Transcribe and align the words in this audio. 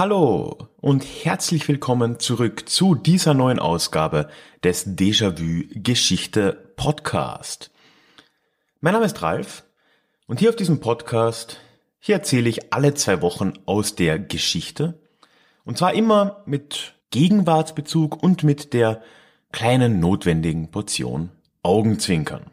Hallo 0.00 0.69
und 0.80 1.04
herzlich 1.04 1.68
willkommen 1.68 2.18
zurück 2.20 2.66
zu 2.66 2.94
dieser 2.94 3.34
neuen 3.34 3.58
Ausgabe 3.58 4.30
des 4.64 4.86
Déjà-vu 4.96 5.64
Geschichte 5.74 6.72
Podcast. 6.76 7.70
Mein 8.80 8.94
Name 8.94 9.04
ist 9.04 9.20
Ralf 9.20 9.64
und 10.26 10.40
hier 10.40 10.48
auf 10.48 10.56
diesem 10.56 10.80
Podcast, 10.80 11.60
hier 11.98 12.14
erzähle 12.14 12.48
ich 12.48 12.72
alle 12.72 12.94
zwei 12.94 13.20
Wochen 13.20 13.52
aus 13.66 13.94
der 13.94 14.18
Geschichte 14.18 14.98
und 15.64 15.76
zwar 15.76 15.92
immer 15.92 16.42
mit 16.46 16.94
Gegenwartsbezug 17.10 18.22
und 18.22 18.42
mit 18.42 18.72
der 18.72 19.02
kleinen 19.52 20.00
notwendigen 20.00 20.70
Portion 20.70 21.30
Augenzwinkern. 21.62 22.46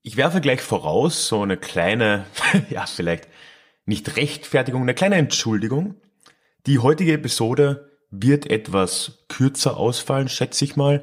Ich 0.00 0.16
werfe 0.16 0.40
gleich 0.40 0.62
voraus 0.62 1.28
so 1.28 1.42
eine 1.42 1.58
kleine, 1.58 2.24
ja 2.70 2.86
vielleicht 2.86 3.28
nicht 3.84 4.16
Rechtfertigung, 4.16 4.80
eine 4.80 4.94
kleine 4.94 5.16
Entschuldigung. 5.16 5.96
Die 6.66 6.78
heutige 6.78 7.14
Episode 7.14 7.90
wird 8.10 8.48
etwas 8.48 9.24
kürzer 9.28 9.76
ausfallen, 9.76 10.28
schätze 10.28 10.64
ich 10.64 10.76
mal. 10.76 11.02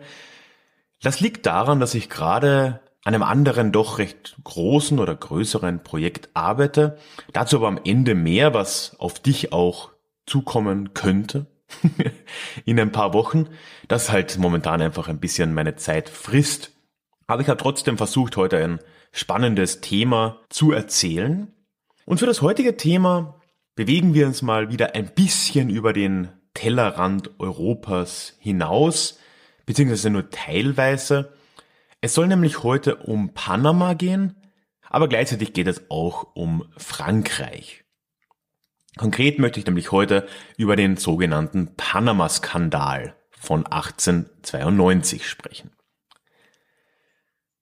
Das 1.02 1.20
liegt 1.20 1.46
daran, 1.46 1.82
dass 1.82 1.96
ich 1.96 2.10
gerade 2.10 2.80
an 3.04 3.14
einem 3.14 3.24
anderen, 3.24 3.72
doch 3.72 3.98
recht 3.98 4.38
großen 4.44 5.00
oder 5.00 5.16
größeren 5.16 5.84
Projekt 5.84 6.30
arbeite. 6.34 6.98
Dazu 7.34 7.58
aber 7.58 7.68
am 7.68 7.80
Ende 7.84 8.16
mehr, 8.16 8.54
was 8.54 8.96
auf 9.00 9.20
dich 9.20 9.52
auch 9.52 9.92
zukommen 10.26 10.94
könnte 10.94 11.48
in 12.66 12.80
ein 12.80 12.92
paar 12.92 13.14
Wochen. 13.14 13.48
Das 13.88 14.12
halt 14.12 14.38
momentan 14.38 14.82
einfach 14.82 15.10
ein 15.10 15.20
bisschen 15.20 15.54
meine 15.54 15.76
Zeit 15.76 16.08
frisst. 16.08 16.72
Aber 17.28 17.42
ich 17.42 17.50
habe 17.50 17.62
trotzdem 17.62 17.98
versucht, 17.98 18.38
heute 18.38 18.64
ein 18.64 18.80
spannendes 19.12 19.82
Thema 19.82 20.40
zu 20.50 20.72
erzählen. 20.72 21.54
Und 22.06 22.20
für 22.20 22.26
das 22.26 22.42
heutige 22.42 22.78
Thema 22.78 23.39
bewegen 23.80 24.14
wir 24.14 24.28
uns 24.28 24.42
mal 24.42 24.70
wieder 24.70 24.94
ein 24.94 25.08
bisschen 25.16 25.70
über 25.70 25.94
den 25.94 26.28
Tellerrand 26.54 27.40
Europas 27.40 28.36
hinaus, 28.42 29.18
beziehungsweise 29.66 30.10
nur 30.10 30.30
teilweise. 30.32 31.32
Es 32.02 32.14
soll 32.14 32.28
nämlich 32.28 32.62
heute 32.64 32.98
um 32.98 33.34
Panama 33.34 33.94
gehen, 33.94 34.36
aber 34.90 35.08
gleichzeitig 35.08 35.54
geht 35.54 35.68
es 35.68 35.90
auch 35.90 36.36
um 36.36 36.66
Frankreich. 36.76 37.86
Konkret 38.98 39.40
möchte 39.40 39.62
ich 39.62 39.66
nämlich 39.66 39.94
heute 39.94 40.28
über 40.58 40.76
den 40.76 40.98
sogenannten 40.98 41.78
Panama-Skandal 41.78 43.16
von 43.32 43.66
1892 43.66 45.26
sprechen. 45.26 45.72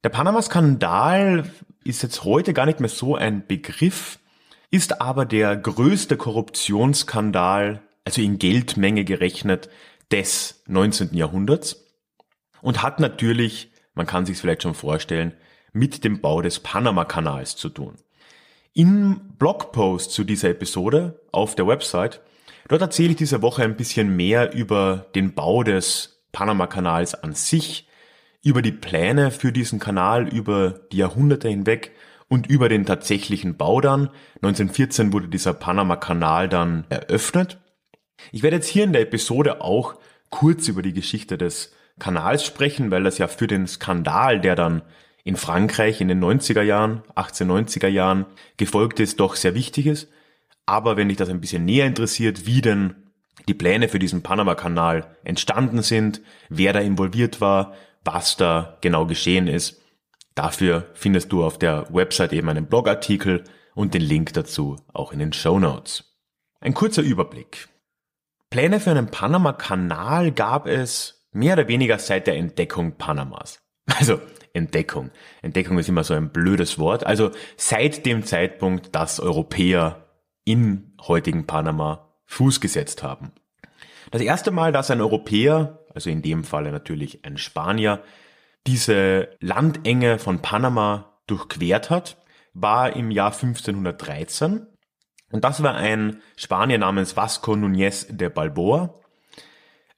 Der 0.03 0.09
Panama-Skandal 0.09 1.47
ist 1.83 2.01
jetzt 2.01 2.23
heute 2.23 2.55
gar 2.55 2.65
nicht 2.65 2.79
mehr 2.79 2.89
so 2.89 3.15
ein 3.15 3.45
Begriff, 3.45 4.17
ist 4.69 5.01
aber 5.01 5.25
der 5.25 5.55
größte 5.55 6.17
Korruptionsskandal, 6.17 7.81
also 8.03 8.21
in 8.21 8.37
Geldmenge 8.37 9.05
gerechnet, 9.05 9.69
des 10.11 10.63
19. 10.67 11.13
Jahrhunderts 11.13 11.85
und 12.61 12.81
hat 12.81 12.99
natürlich, 12.99 13.71
man 13.93 14.05
kann 14.05 14.25
sich 14.25 14.37
vielleicht 14.37 14.63
schon 14.63 14.73
vorstellen, 14.73 15.33
mit 15.73 16.03
dem 16.03 16.21
Bau 16.21 16.41
des 16.41 16.59
Panama-Kanals 16.59 17.55
zu 17.55 17.69
tun. 17.69 17.95
Im 18.73 19.33
Blogpost 19.37 20.11
zu 20.11 20.23
dieser 20.23 20.49
Episode 20.49 21.19
auf 21.31 21.55
der 21.55 21.67
Website, 21.67 22.21
dort 22.67 22.81
erzähle 22.81 23.11
ich 23.11 23.15
diese 23.17 23.41
Woche 23.41 23.63
ein 23.63 23.75
bisschen 23.75 24.15
mehr 24.15 24.53
über 24.53 25.07
den 25.15 25.33
Bau 25.33 25.63
des 25.63 26.23
Panama-Kanals 26.31 27.15
an 27.15 27.33
sich, 27.33 27.87
über 28.43 28.61
die 28.61 28.71
Pläne 28.71 29.31
für 29.31 29.51
diesen 29.51 29.79
Kanal 29.79 30.27
über 30.27 30.79
die 30.91 30.97
Jahrhunderte 30.97 31.49
hinweg 31.49 31.91
und 32.29 32.47
über 32.47 32.69
den 32.69 32.85
tatsächlichen 32.85 33.57
Bau 33.57 33.81
dann. 33.81 34.09
1914 34.41 35.13
wurde 35.13 35.27
dieser 35.27 35.53
Panama-Kanal 35.53 36.49
dann 36.49 36.85
eröffnet. 36.89 37.59
Ich 38.31 38.43
werde 38.43 38.57
jetzt 38.57 38.67
hier 38.67 38.83
in 38.83 38.93
der 38.93 39.01
Episode 39.01 39.61
auch 39.61 39.95
kurz 40.29 40.67
über 40.67 40.81
die 40.81 40.93
Geschichte 40.93 41.37
des 41.37 41.73
Kanals 41.99 42.45
sprechen, 42.45 42.91
weil 42.91 43.03
das 43.03 43.17
ja 43.17 43.27
für 43.27 43.47
den 43.47 43.67
Skandal, 43.67 44.39
der 44.39 44.55
dann 44.55 44.81
in 45.23 45.35
Frankreich 45.35 45.99
in 45.99 46.07
den 46.07 46.23
90er 46.23 46.61
Jahren, 46.61 47.01
1890er 47.15 47.87
Jahren 47.87 48.25
gefolgt 48.57 48.99
ist, 48.99 49.19
doch 49.19 49.35
sehr 49.35 49.55
wichtig 49.55 49.87
ist. 49.87 50.09
Aber 50.65 50.97
wenn 50.97 51.09
dich 51.09 51.17
das 51.17 51.29
ein 51.29 51.41
bisschen 51.41 51.65
näher 51.65 51.85
interessiert, 51.85 52.45
wie 52.45 52.61
denn 52.61 52.95
die 53.47 53.53
Pläne 53.53 53.87
für 53.87 53.99
diesen 53.99 54.23
Panama-Kanal 54.23 55.15
entstanden 55.23 55.81
sind, 55.81 56.21
wer 56.49 56.73
da 56.73 56.79
involviert 56.79 57.39
war, 57.41 57.73
was 58.03 58.37
da 58.37 58.77
genau 58.81 59.05
geschehen 59.05 59.47
ist, 59.47 59.81
Dafür 60.37 60.85
findest 60.93 61.31
du 61.31 61.43
auf 61.43 61.57
der 61.57 61.87
Website 61.89 62.31
eben 62.31 62.47
einen 62.47 62.67
Blogartikel 62.67 63.43
und 63.73 63.95
den 63.95 64.03
Link 64.03 64.33
dazu 64.33 64.75
auch 64.93 65.11
in 65.11 65.17
den 65.17 65.33
Show 65.33 65.57
Notes. 65.57 66.15
Ein 66.59 66.75
kurzer 66.75 67.01
Überblick. 67.01 67.69
Pläne 68.51 68.79
für 68.79 68.91
einen 68.91 69.09
Panama-Kanal 69.09 70.31
gab 70.31 70.67
es 70.67 71.27
mehr 71.31 71.53
oder 71.53 71.67
weniger 71.67 71.97
seit 71.97 72.27
der 72.27 72.37
Entdeckung 72.37 72.97
Panamas. 72.97 73.59
Also 73.97 74.19
Entdeckung. 74.53 75.09
Entdeckung 75.41 75.79
ist 75.79 75.89
immer 75.89 76.03
so 76.03 76.13
ein 76.13 76.29
blödes 76.29 76.77
Wort. 76.77 77.03
Also 77.03 77.31
seit 77.55 78.05
dem 78.05 78.23
Zeitpunkt, 78.23 78.93
dass 78.93 79.19
Europäer 79.19 80.05
in 80.43 80.93
heutigen 81.01 81.47
Panama 81.47 82.13
Fuß 82.25 82.61
gesetzt 82.61 83.01
haben. 83.01 83.31
Das 84.11 84.21
erste 84.21 84.51
Mal, 84.51 84.71
dass 84.71 84.91
ein 84.91 85.01
Europäer, 85.01 85.79
also 85.95 86.11
in 86.11 86.21
dem 86.21 86.43
Falle 86.43 86.71
natürlich 86.71 87.25
ein 87.25 87.39
Spanier, 87.39 88.03
diese 88.67 89.29
Landenge 89.39 90.19
von 90.19 90.41
Panama 90.41 91.17
durchquert 91.25 91.89
hat, 91.89 92.17
war 92.53 92.95
im 92.95 93.11
Jahr 93.11 93.31
1513. 93.31 94.67
Und 95.31 95.43
das 95.43 95.63
war 95.63 95.75
ein 95.75 96.21
Spanier 96.35 96.77
namens 96.77 97.15
Vasco 97.15 97.53
Núñez 97.53 98.07
de 98.09 98.29
Balboa, 98.29 98.99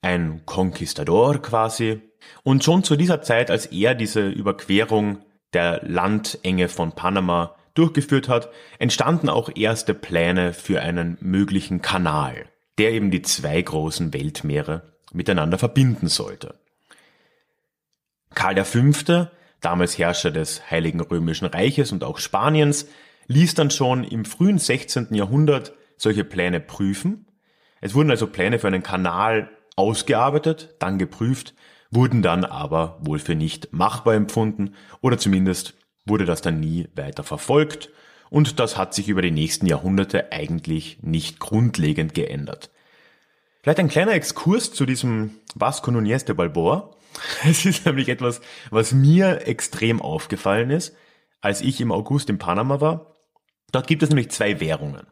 ein 0.02 0.44
Conquistador 0.46 1.42
quasi. 1.42 2.02
Und 2.44 2.64
schon 2.64 2.84
zu 2.84 2.96
dieser 2.96 3.22
Zeit, 3.22 3.50
als 3.50 3.68
er 3.68 3.96
diese 3.96 4.28
Überquerung 4.28 5.24
der 5.54 5.82
Landenge 5.84 6.70
von 6.70 6.92
Panama 6.92 7.56
durchgeführt 7.74 8.30
hat, 8.30 8.50
entstanden 8.78 9.30
auch 9.30 9.50
erste 9.56 9.94
Pläne 9.94 10.54
für 10.54 10.82
einen 10.82 11.18
möglichen 11.22 11.82
Kanal, 11.82 12.46
der 12.78 12.92
eben 12.92 13.10
die 13.10 13.22
zwei 13.22 13.62
großen 13.62 14.14
Weltmeere 14.14 14.94
miteinander 15.12 15.58
verbinden 15.58 16.08
sollte. 16.08 16.56
Karl 18.36 18.64
V., 18.64 19.28
damals 19.62 19.98
Herrscher 19.98 20.32
des 20.32 20.70
Heiligen 20.70 21.02
Römischen 21.02 21.48
Reiches 21.48 21.92
und 21.92 22.04
auch 22.04 22.18
Spaniens, 22.18 22.88
ließ 23.28 23.54
dann 23.56 23.72
schon 23.72 24.04
im 24.04 24.26
frühen 24.26 24.58
16. 24.58 25.14
Jahrhundert 25.14 25.74
solche 25.98 26.24
Pläne 26.24 26.60
prüfen. 26.60 27.26
Es 27.82 27.94
wurden 27.94 28.10
also 28.10 28.28
Pläne 28.28 28.60
für 28.60 28.68
einen 28.68 28.84
Kanal 28.84 29.50
ausgearbeitet, 29.76 30.76
dann 30.80 30.98
geprüft, 30.98 31.54
wurden 31.92 32.22
dann 32.22 32.46
aber 32.46 33.00
wohl 33.02 33.20
für 33.20 33.36
nicht 33.36 33.74
machbar 33.74 34.16
empfunden 34.16 34.76
oder 35.02 35.18
zumindest 35.18 35.76
wurde 36.06 36.26
das 36.26 36.42
dann 36.42 36.60
nie 36.60 36.88
weiter 36.96 37.24
verfolgt 37.24 37.90
und 38.30 38.60
das 38.60 38.78
hat 38.78 38.94
sich 38.94 39.10
über 39.10 39.22
die 39.22 39.32
nächsten 39.32 39.66
Jahrhunderte 39.66 40.32
eigentlich 40.32 41.00
nicht 41.02 41.40
grundlegend 41.40 42.14
geändert. 42.14 42.70
Vielleicht 43.62 43.80
ein 43.80 43.90
kleiner 43.90 44.14
Exkurs 44.14 44.72
zu 44.72 44.86
diesem 44.86 45.32
Vasco 45.56 45.92
Núñez 45.92 46.26
de 46.26 46.36
Balboa. 46.36 46.92
Es 47.44 47.66
ist 47.66 47.86
nämlich 47.86 48.10
etwas, 48.10 48.42
was 48.70 48.92
mir 48.92 49.48
extrem 49.48 50.02
aufgefallen 50.02 50.70
ist, 50.70 50.96
als 51.42 51.62
ich 51.62 51.82
im 51.82 51.92
August 51.92 52.30
in 52.30 52.38
Panama 52.38 52.82
war. 52.82 53.14
Dort 53.72 53.88
gibt 53.88 54.04
es 54.04 54.10
nämlich 54.10 54.30
zwei 54.30 54.60
Währungen. 54.60 55.08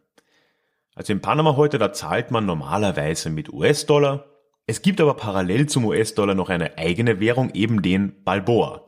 Also 0.96 1.14
in 1.14 1.22
Panama 1.22 1.56
heute, 1.56 1.78
da 1.78 1.94
zahlt 1.94 2.32
man 2.32 2.46
normalerweise 2.46 3.30
mit 3.30 3.54
US-Dollar. 3.54 4.26
Es 4.66 4.82
gibt 4.82 5.00
aber 5.00 5.14
parallel 5.14 5.68
zum 5.68 5.86
US-Dollar 5.86 6.34
noch 6.34 6.50
eine 6.50 6.78
eigene 6.78 7.20
Währung, 7.20 7.52
eben 7.54 7.82
den 7.82 8.24
Balboa. 8.24 8.84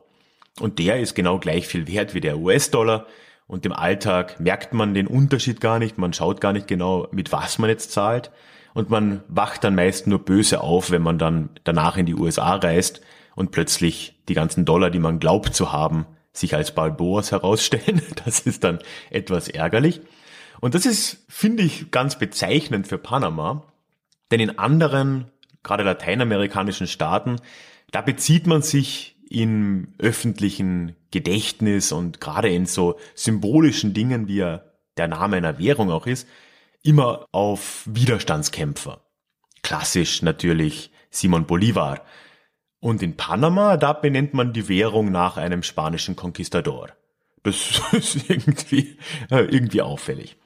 Und 0.58 0.78
der 0.78 1.00
ist 1.00 1.14
genau 1.14 1.38
gleich 1.38 1.66
viel 1.66 1.86
wert 1.86 2.14
wie 2.14 2.20
der 2.20 2.38
US-Dollar. 2.38 3.06
Und 3.46 3.64
im 3.64 3.72
Alltag 3.72 4.40
merkt 4.40 4.74
man 4.74 4.92
den 4.92 5.06
Unterschied 5.06 5.60
gar 5.60 5.78
nicht. 5.78 5.98
Man 5.98 6.12
schaut 6.12 6.40
gar 6.40 6.52
nicht 6.52 6.66
genau, 6.66 7.08
mit 7.12 7.32
was 7.32 7.58
man 7.58 7.70
jetzt 7.70 7.92
zahlt 7.92 8.30
und 8.74 8.90
man 8.90 9.22
wacht 9.28 9.64
dann 9.64 9.74
meist 9.74 10.06
nur 10.06 10.20
böse 10.20 10.60
auf, 10.60 10.90
wenn 10.90 11.02
man 11.02 11.18
dann 11.18 11.50
danach 11.64 11.96
in 11.96 12.06
die 12.06 12.14
USA 12.14 12.54
reist 12.56 13.00
und 13.34 13.50
plötzlich 13.50 14.18
die 14.28 14.34
ganzen 14.34 14.64
Dollar, 14.64 14.90
die 14.90 14.98
man 14.98 15.18
glaubt 15.18 15.54
zu 15.54 15.72
haben, 15.72 16.06
sich 16.32 16.54
als 16.54 16.74
Balboas 16.74 17.32
herausstellen. 17.32 18.02
Das 18.24 18.40
ist 18.40 18.64
dann 18.64 18.78
etwas 19.10 19.48
ärgerlich. 19.48 20.00
Und 20.60 20.74
das 20.74 20.86
ist, 20.86 21.24
finde 21.28 21.62
ich, 21.62 21.90
ganz 21.90 22.18
bezeichnend 22.18 22.86
für 22.86 22.98
Panama, 22.98 23.64
denn 24.30 24.40
in 24.40 24.58
anderen 24.58 25.30
gerade 25.62 25.82
lateinamerikanischen 25.84 26.86
Staaten, 26.86 27.36
da 27.90 28.02
bezieht 28.02 28.46
man 28.46 28.62
sich 28.62 29.16
im 29.28 29.88
öffentlichen 29.98 30.96
Gedächtnis 31.10 31.92
und 31.92 32.20
gerade 32.20 32.48
in 32.48 32.66
so 32.66 32.98
symbolischen 33.14 33.94
Dingen, 33.94 34.28
wie 34.28 34.36
ja 34.36 34.62
der 34.96 35.08
Name 35.08 35.36
einer 35.36 35.58
Währung 35.58 35.90
auch 35.90 36.06
ist, 36.06 36.26
immer 36.82 37.26
auf 37.32 37.84
Widerstandskämpfer. 37.86 39.00
Klassisch 39.62 40.22
natürlich 40.22 40.90
Simon 41.10 41.46
Bolivar. 41.46 42.02
Und 42.80 43.02
in 43.02 43.16
Panama, 43.16 43.76
da 43.76 43.92
benennt 43.92 44.32
man 44.32 44.52
die 44.52 44.68
Währung 44.68 45.10
nach 45.10 45.36
einem 45.36 45.62
spanischen 45.62 46.16
Conquistador. 46.16 46.88
Das 47.42 47.80
ist 47.92 48.30
irgendwie, 48.30 48.96
äh, 49.30 49.44
irgendwie 49.44 49.82
auffällig. 49.82 50.36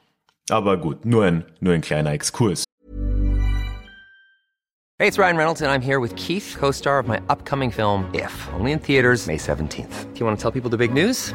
Aber 0.50 0.76
gut, 0.76 1.04
nur 1.04 1.24
ein, 1.24 1.44
nur 1.60 1.74
ein 1.74 1.80
kleiner 1.80 2.12
Exkurs. 2.12 2.64
Hey, 4.98 5.08
it's 5.08 5.18
Ryan 5.18 5.36
Reynolds 5.36 5.60
and 5.60 5.70
I'm 5.70 5.82
here 5.82 6.00
with 6.00 6.14
Keith, 6.14 6.56
co-star 6.58 7.00
of 7.00 7.08
my 7.08 7.20
upcoming 7.28 7.70
film 7.70 8.06
If, 8.14 8.48
only 8.52 8.72
in 8.72 8.80
theaters 8.80 9.26
May 9.26 9.38
17th. 9.38 10.12
Do 10.14 10.20
you 10.20 10.26
want 10.26 10.38
to 10.38 10.42
tell 10.42 10.52
people 10.52 10.70
the 10.70 10.76
big 10.76 10.94
news? 10.94 11.34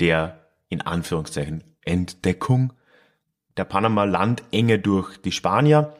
der, 0.00 0.46
in 0.68 0.80
Anführungszeichen, 0.80 1.64
Entdeckung 1.84 2.72
der 3.56 3.64
Panama-Landenge 3.64 4.78
durch 4.78 5.18
die 5.18 5.32
Spanier 5.32 5.94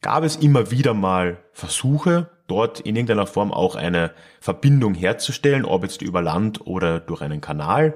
gab 0.00 0.24
es 0.24 0.36
immer 0.36 0.70
wieder 0.70 0.94
mal 0.94 1.38
Versuche, 1.52 2.30
dort 2.46 2.80
in 2.80 2.96
irgendeiner 2.96 3.26
Form 3.26 3.52
auch 3.52 3.74
eine 3.74 4.12
Verbindung 4.40 4.94
herzustellen, 4.94 5.64
ob 5.64 5.82
jetzt 5.82 6.02
über 6.02 6.22
Land 6.22 6.66
oder 6.66 7.00
durch 7.00 7.20
einen 7.20 7.40
Kanal. 7.40 7.94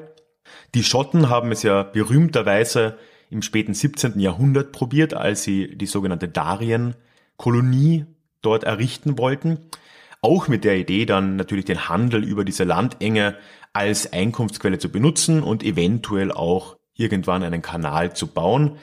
Die 0.75 0.85
Schotten 0.85 1.29
haben 1.31 1.51
es 1.53 1.63
ja 1.63 1.83
berühmterweise 1.83 2.99
im 3.31 3.43
späten 3.43 3.75
17. 3.75 4.19
Jahrhundert 4.21 4.73
probiert, 4.73 5.15
als 5.15 5.43
sie 5.43 5.77
die 5.77 5.87
sogenannte 5.87 6.29
Darien-Kolonie 6.29 8.07
dort 8.43 8.65
errichten 8.65 9.19
wollten. 9.19 9.59
Auch 10.21 10.49
mit 10.49 10.65
der 10.65 10.77
Idee 10.77 11.07
dann 11.07 11.37
natürlich 11.37 11.65
den 11.65 11.89
Handel 11.89 12.23
über 12.25 12.45
diese 12.45 12.65
Landenge 12.65 13.37
als 13.75 14.13
Einkunftsquelle 14.13 14.79
zu 14.79 14.89
benutzen 14.89 15.43
und 15.43 15.63
eventuell 15.63 16.33
auch 16.33 16.77
irgendwann 16.95 17.43
einen 17.43 17.61
Kanal 17.61 18.15
zu 18.17 18.29
bauen. 18.29 18.79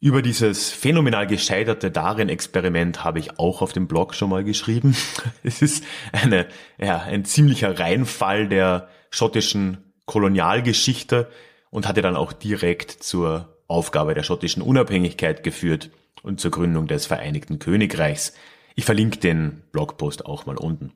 Über 0.00 0.22
dieses 0.22 0.70
phänomenal 0.70 1.26
gescheiterte 1.26 1.90
Darien-Experiment 1.90 3.04
habe 3.04 3.20
ich 3.20 3.38
auch 3.38 3.62
auf 3.62 3.72
dem 3.72 3.86
Blog 3.86 4.14
schon 4.14 4.30
mal 4.30 4.42
geschrieben. 4.42 4.96
Es 5.44 5.62
ist 5.62 5.84
eine, 6.12 6.46
ja, 6.78 7.00
ein 7.00 7.24
ziemlicher 7.24 7.78
Reinfall 7.78 8.48
der 8.48 8.88
schottischen 9.10 9.92
Kolonialgeschichte 10.06 11.30
und 11.70 11.86
hatte 11.86 12.02
dann 12.02 12.16
auch 12.16 12.32
direkt 12.32 12.90
zur 12.90 13.56
Aufgabe 13.68 14.14
der 14.14 14.22
schottischen 14.22 14.62
Unabhängigkeit 14.62 15.42
geführt 15.42 15.90
und 16.22 16.40
zur 16.40 16.50
Gründung 16.50 16.86
des 16.86 17.06
Vereinigten 17.06 17.58
Königreichs. 17.58 18.34
Ich 18.74 18.84
verlinke 18.84 19.18
den 19.18 19.62
Blogpost 19.72 20.26
auch 20.26 20.46
mal 20.46 20.56
unten. 20.56 20.92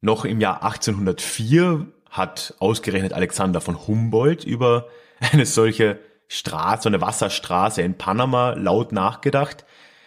Noch 0.00 0.24
im 0.24 0.40
Jahr 0.40 0.62
1804 0.62 1.86
hat 2.10 2.54
ausgerechnet 2.58 3.12
Alexander 3.12 3.60
von 3.60 3.86
Humboldt 3.86 4.44
über 4.44 4.88
eine 5.32 5.46
solche 5.46 5.98
Straße, 6.28 6.88
eine 6.88 7.00
Wasserstraße 7.00 7.82
in 7.82 7.96
Panama 7.96 8.52
laut 8.52 8.92
nachgedacht. 8.92 9.64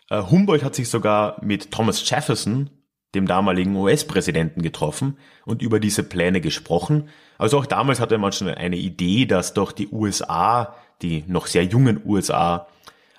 Äh, 0.09 0.21
Humboldt 0.21 0.63
hat 0.63 0.75
sich 0.75 0.89
sogar 0.89 1.44
mit 1.44 1.71
Thomas 1.71 2.07
Jefferson, 2.07 2.69
dem 3.15 3.27
damaligen 3.27 3.75
US-Präsidenten, 3.75 4.62
getroffen 4.62 5.18
und 5.45 5.62
über 5.62 5.80
diese 5.80 6.03
Pläne 6.03 6.39
gesprochen. 6.39 7.09
Also 7.38 7.57
auch 7.57 7.65
damals 7.65 8.00
hatte 8.00 8.18
man 8.18 8.31
schon 8.31 8.48
eine 8.48 8.77
Idee, 8.77 9.25
dass 9.25 9.53
doch 9.53 9.71
die 9.71 9.89
USA, 9.89 10.75
die 11.01 11.24
noch 11.27 11.48
sehr 11.48 11.65
jungen 11.65 12.01
USA, 12.06 12.68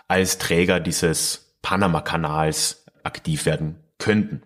als 0.08 0.38
Träger 0.38 0.80
dieses 0.80 1.56
Panama-Kanals 1.62 2.84
aktiv 3.02 3.46
werden 3.46 3.76
könnten. 3.98 4.42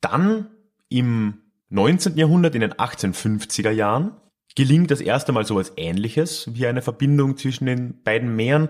Dann 0.00 0.48
im 0.88 1.38
19. 1.70 2.16
Jahrhundert, 2.16 2.56
in 2.56 2.62
den 2.62 2.74
1850er 2.74 3.70
Jahren, 3.70 4.12
gelingt 4.56 4.90
das 4.90 5.00
erste 5.00 5.30
Mal 5.30 5.46
sowas 5.46 5.72
ähnliches 5.76 6.50
wie 6.52 6.66
eine 6.66 6.82
Verbindung 6.82 7.36
zwischen 7.36 7.66
den 7.66 8.02
beiden 8.02 8.34
Meeren, 8.34 8.68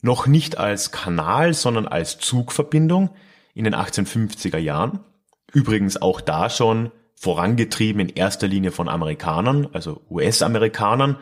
noch 0.00 0.26
nicht 0.26 0.56
als 0.56 0.90
Kanal, 0.90 1.52
sondern 1.52 1.86
als 1.86 2.18
Zugverbindung 2.18 3.10
in 3.54 3.64
den 3.64 3.74
1850er 3.74 4.56
Jahren. 4.56 5.00
Übrigens 5.52 6.00
auch 6.00 6.22
da 6.22 6.48
schon 6.48 6.90
vorangetrieben 7.16 8.00
in 8.00 8.08
erster 8.08 8.46
Linie 8.46 8.70
von 8.70 8.88
Amerikanern, 8.88 9.68
also 9.72 10.00
US-Amerikanern, 10.08 11.16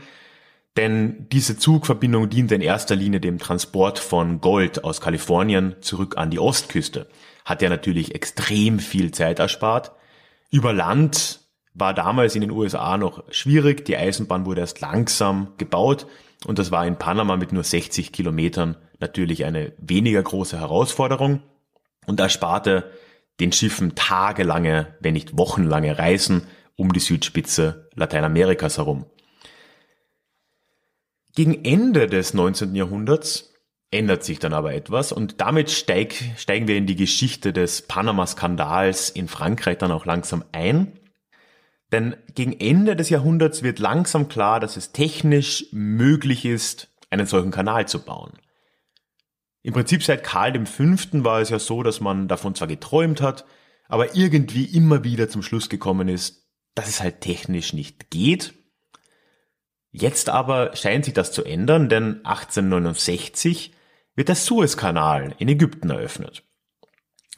denn 0.76 1.26
diese 1.32 1.58
Zugverbindung 1.58 2.28
dient 2.28 2.52
in 2.52 2.60
erster 2.60 2.94
Linie 2.94 3.18
dem 3.18 3.38
Transport 3.38 3.98
von 3.98 4.40
Gold 4.40 4.84
aus 4.84 5.00
Kalifornien 5.00 5.74
zurück 5.80 6.18
an 6.18 6.30
die 6.30 6.38
Ostküste. 6.38 7.08
Hat 7.44 7.62
ja 7.62 7.70
natürlich 7.70 8.14
extrem 8.14 8.78
viel 8.78 9.10
Zeit 9.10 9.38
erspart 9.40 9.95
über 10.50 10.72
Land 10.72 11.40
war 11.74 11.92
damals 11.92 12.34
in 12.34 12.40
den 12.40 12.50
USA 12.50 12.96
noch 12.96 13.24
schwierig. 13.30 13.84
Die 13.84 13.96
Eisenbahn 13.96 14.46
wurde 14.46 14.62
erst 14.62 14.80
langsam 14.80 15.52
gebaut 15.58 16.06
und 16.46 16.58
das 16.58 16.70
war 16.70 16.86
in 16.86 16.96
Panama 16.96 17.36
mit 17.36 17.52
nur 17.52 17.64
60 17.64 18.12
Kilometern 18.12 18.76
natürlich 18.98 19.44
eine 19.44 19.72
weniger 19.78 20.22
große 20.22 20.58
Herausforderung 20.58 21.42
und 22.06 22.20
ersparte 22.20 22.90
den 23.40 23.52
Schiffen 23.52 23.94
tagelange, 23.94 24.94
wenn 25.00 25.12
nicht 25.12 25.36
wochenlange 25.36 25.98
Reisen 25.98 26.46
um 26.76 26.92
die 26.92 27.00
Südspitze 27.00 27.90
Lateinamerikas 27.94 28.78
herum. 28.78 29.06
Gegen 31.34 31.64
Ende 31.64 32.06
des 32.06 32.32
19. 32.32 32.74
Jahrhunderts 32.74 33.52
ändert 33.90 34.24
sich 34.24 34.38
dann 34.38 34.52
aber 34.52 34.74
etwas 34.74 35.12
und 35.12 35.40
damit 35.40 35.70
steig, 35.70 36.14
steigen 36.36 36.68
wir 36.68 36.76
in 36.76 36.86
die 36.86 36.96
Geschichte 36.96 37.52
des 37.52 37.82
Panama-Skandals 37.82 39.10
in 39.10 39.28
Frankreich 39.28 39.78
dann 39.78 39.92
auch 39.92 40.06
langsam 40.06 40.44
ein. 40.52 40.98
Denn 41.92 42.16
gegen 42.34 42.52
Ende 42.52 42.96
des 42.96 43.10
Jahrhunderts 43.10 43.62
wird 43.62 43.78
langsam 43.78 44.28
klar, 44.28 44.58
dass 44.58 44.76
es 44.76 44.92
technisch 44.92 45.66
möglich 45.70 46.44
ist, 46.44 46.88
einen 47.10 47.26
solchen 47.26 47.52
Kanal 47.52 47.86
zu 47.86 48.04
bauen. 48.04 48.32
Im 49.62 49.72
Prinzip 49.72 50.02
seit 50.02 50.24
Karl 50.24 50.66
V. 50.66 50.84
war 51.24 51.40
es 51.40 51.50
ja 51.50 51.58
so, 51.58 51.82
dass 51.82 52.00
man 52.00 52.28
davon 52.28 52.54
zwar 52.54 52.68
geträumt 52.68 53.20
hat, 53.20 53.44
aber 53.88 54.16
irgendwie 54.16 54.64
immer 54.64 55.04
wieder 55.04 55.28
zum 55.28 55.42
Schluss 55.42 55.68
gekommen 55.68 56.08
ist, 56.08 56.48
dass 56.74 56.88
es 56.88 57.00
halt 57.00 57.20
technisch 57.20 57.72
nicht 57.72 58.10
geht. 58.10 58.54
Jetzt 59.90 60.28
aber 60.28 60.74
scheint 60.76 61.04
sich 61.04 61.14
das 61.14 61.32
zu 61.32 61.44
ändern, 61.44 61.88
denn 61.88 62.24
1869 62.24 63.72
wird 64.16 64.28
der 64.28 64.34
Suezkanal 64.34 65.34
in 65.38 65.48
Ägypten 65.48 65.90
eröffnet. 65.90 66.42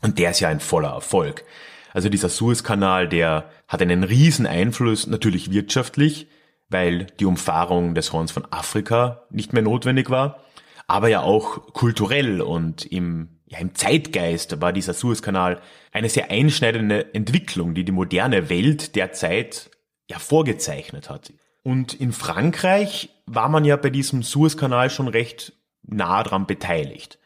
Und 0.00 0.18
der 0.18 0.30
ist 0.30 0.40
ja 0.40 0.48
ein 0.48 0.60
voller 0.60 0.90
Erfolg. 0.90 1.44
Also 1.92 2.08
dieser 2.08 2.28
Suezkanal, 2.28 3.08
der 3.08 3.50
hat 3.66 3.82
einen 3.82 4.04
riesen 4.04 4.46
Einfluss, 4.46 5.06
natürlich 5.06 5.50
wirtschaftlich, 5.50 6.28
weil 6.68 7.06
die 7.18 7.24
Umfahrung 7.24 7.94
des 7.94 8.12
Horns 8.12 8.30
von 8.30 8.46
Afrika 8.50 9.26
nicht 9.30 9.52
mehr 9.52 9.62
notwendig 9.62 10.10
war, 10.10 10.44
aber 10.86 11.08
ja 11.08 11.20
auch 11.20 11.72
kulturell 11.72 12.40
und 12.40 12.84
im, 12.86 13.40
ja, 13.46 13.58
im 13.58 13.74
Zeitgeist 13.74 14.60
war 14.60 14.72
dieser 14.72 14.94
Suezkanal 14.94 15.60
eine 15.92 16.08
sehr 16.08 16.30
einschneidende 16.30 17.12
Entwicklung, 17.14 17.74
die 17.74 17.84
die 17.84 17.92
moderne 17.92 18.48
Welt 18.48 18.94
derzeit 18.94 19.70
ja 20.08 20.18
vorgezeichnet 20.18 21.10
hat. 21.10 21.32
Und 21.62 21.94
in 21.94 22.12
Frankreich 22.12 23.10
war 23.26 23.48
man 23.48 23.64
ja 23.64 23.76
bei 23.76 23.90
diesem 23.90 24.22
Suezkanal 24.22 24.88
schon 24.88 25.08
recht 25.08 25.52
nah 25.88 26.22
dran 26.22 26.46
beteiligt. 26.46 27.18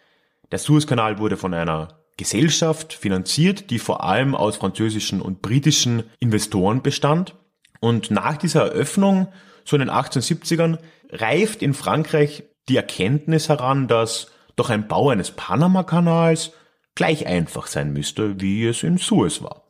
Der 0.50 0.58
Suezkanal 0.58 1.18
wurde 1.18 1.36
von 1.36 1.54
einer 1.54 2.02
Gesellschaft 2.16 2.92
finanziert, 2.92 3.70
die 3.70 3.78
vor 3.78 4.04
allem 4.04 4.34
aus 4.34 4.56
französischen 4.56 5.20
und 5.20 5.42
britischen 5.42 6.04
Investoren 6.20 6.82
bestand. 6.82 7.34
Und 7.80 8.10
nach 8.10 8.36
dieser 8.36 8.66
Eröffnung, 8.66 9.28
so 9.64 9.76
in 9.76 9.80
den 9.80 9.90
1870ern, 9.90 10.78
reift 11.10 11.62
in 11.62 11.74
Frankreich 11.74 12.44
die 12.68 12.76
Erkenntnis 12.76 13.48
heran, 13.48 13.88
dass 13.88 14.30
doch 14.56 14.70
ein 14.70 14.88
Bau 14.88 15.08
eines 15.10 15.32
Panama-Kanals 15.32 16.52
gleich 16.94 17.26
einfach 17.26 17.66
sein 17.66 17.92
müsste, 17.92 18.40
wie 18.40 18.66
es 18.66 18.82
in 18.82 18.98
Suez 18.98 19.42
war. 19.42 19.64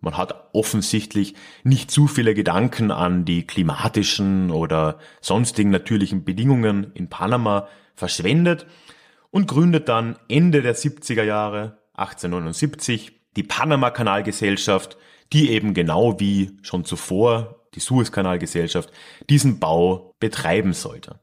Man 0.00 0.16
hat 0.16 0.50
offensichtlich 0.54 1.34
nicht 1.62 1.90
zu 1.90 2.06
viele 2.06 2.34
Gedanken 2.34 2.90
an 2.90 3.26
die 3.26 3.46
klimatischen 3.46 4.50
oder 4.50 4.98
sonstigen 5.20 5.70
natürlichen 5.70 6.24
Bedingungen 6.24 6.92
in 6.94 7.10
Panama 7.10 7.68
verschwendet 8.00 8.66
und 9.30 9.46
gründet 9.46 9.88
dann 9.88 10.18
Ende 10.28 10.62
der 10.62 10.74
70er 10.74 11.22
Jahre 11.22 11.78
1879 11.94 13.12
die 13.36 13.44
Panama-Kanalgesellschaft, 13.44 14.96
die 15.32 15.50
eben 15.50 15.74
genau 15.74 16.18
wie 16.18 16.58
schon 16.62 16.84
zuvor 16.84 17.60
die 17.74 17.80
Suezkanalgesellschaft 17.80 18.90
diesen 19.28 19.60
Bau 19.60 20.16
betreiben 20.18 20.72
sollte. 20.72 21.20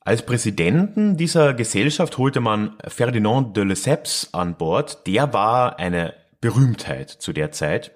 Als 0.00 0.26
Präsidenten 0.26 1.16
dieser 1.16 1.54
Gesellschaft 1.54 2.18
holte 2.18 2.40
man 2.40 2.76
Ferdinand 2.86 3.56
de 3.56 3.64
Lesseps 3.64 4.30
an 4.32 4.56
Bord. 4.56 5.06
Der 5.06 5.32
war 5.32 5.78
eine 5.78 6.12
Berühmtheit 6.40 7.08
zu 7.08 7.32
der 7.32 7.52
Zeit, 7.52 7.92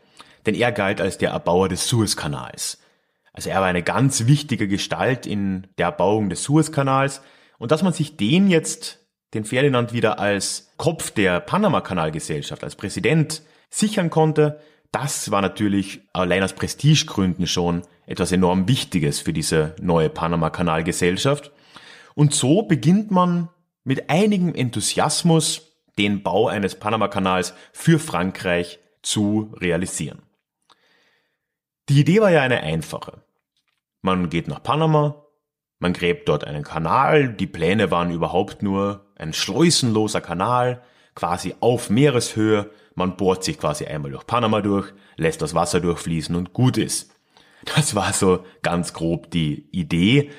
denn 0.46 0.54
er 0.54 0.70
galt 0.70 1.00
als 1.00 1.18
der 1.18 1.30
Erbauer 1.30 1.68
des 1.68 1.88
Suezkanals. 1.88 2.78
Also 3.36 3.50
er 3.50 3.60
war 3.60 3.66
eine 3.66 3.82
ganz 3.82 4.26
wichtige 4.26 4.66
Gestalt 4.66 5.26
in 5.26 5.66
der 5.76 5.86
Erbauung 5.86 6.30
des 6.30 6.42
Suezkanals. 6.42 7.20
Und 7.58 7.70
dass 7.70 7.82
man 7.82 7.92
sich 7.92 8.16
den 8.16 8.48
jetzt, 8.48 9.06
den 9.34 9.44
Ferdinand, 9.44 9.92
wieder 9.92 10.18
als 10.18 10.72
Kopf 10.78 11.10
der 11.10 11.40
Panama-Kanalgesellschaft, 11.40 12.64
als 12.64 12.76
Präsident 12.76 13.42
sichern 13.68 14.08
konnte, 14.08 14.60
das 14.90 15.30
war 15.30 15.42
natürlich 15.42 16.00
allein 16.14 16.42
aus 16.42 16.54
Prestigegründen 16.54 17.46
schon 17.46 17.82
etwas 18.06 18.32
enorm 18.32 18.68
Wichtiges 18.68 19.20
für 19.20 19.34
diese 19.34 19.76
neue 19.82 20.08
Panama-Kanalgesellschaft. 20.08 21.52
Und 22.14 22.32
so 22.34 22.62
beginnt 22.62 23.10
man 23.10 23.50
mit 23.84 24.08
einigem 24.08 24.54
Enthusiasmus 24.54 25.72
den 25.98 26.22
Bau 26.22 26.48
eines 26.48 26.76
Panama-Kanals 26.76 27.52
für 27.72 27.98
Frankreich 27.98 28.78
zu 29.02 29.54
realisieren. 29.60 30.22
Die 31.90 32.00
Idee 32.00 32.20
war 32.20 32.30
ja 32.30 32.40
eine 32.40 32.62
einfache. 32.62 33.25
Man 34.02 34.30
geht 34.30 34.48
nach 34.48 34.62
Panama, 34.62 35.26
man 35.78 35.92
gräbt 35.92 36.28
dort 36.28 36.44
einen 36.44 36.62
Kanal, 36.62 37.28
die 37.28 37.46
Pläne 37.46 37.90
waren 37.90 38.10
überhaupt 38.10 38.62
nur 38.62 39.06
ein 39.16 39.32
schleusenloser 39.32 40.20
Kanal, 40.20 40.82
quasi 41.14 41.54
auf 41.60 41.90
Meereshöhe, 41.90 42.70
man 42.94 43.16
bohrt 43.16 43.44
sich 43.44 43.58
quasi 43.58 43.84
einmal 43.84 44.10
durch 44.10 44.26
Panama 44.26 44.62
durch, 44.62 44.92
lässt 45.16 45.42
das 45.42 45.54
Wasser 45.54 45.80
durchfließen 45.80 46.34
und 46.34 46.52
gut 46.52 46.78
ist. 46.78 47.10
Das 47.74 47.94
war 47.94 48.12
so 48.12 48.44
ganz 48.62 48.92
grob 48.92 49.30
die 49.30 49.68
Idee. 49.72 50.30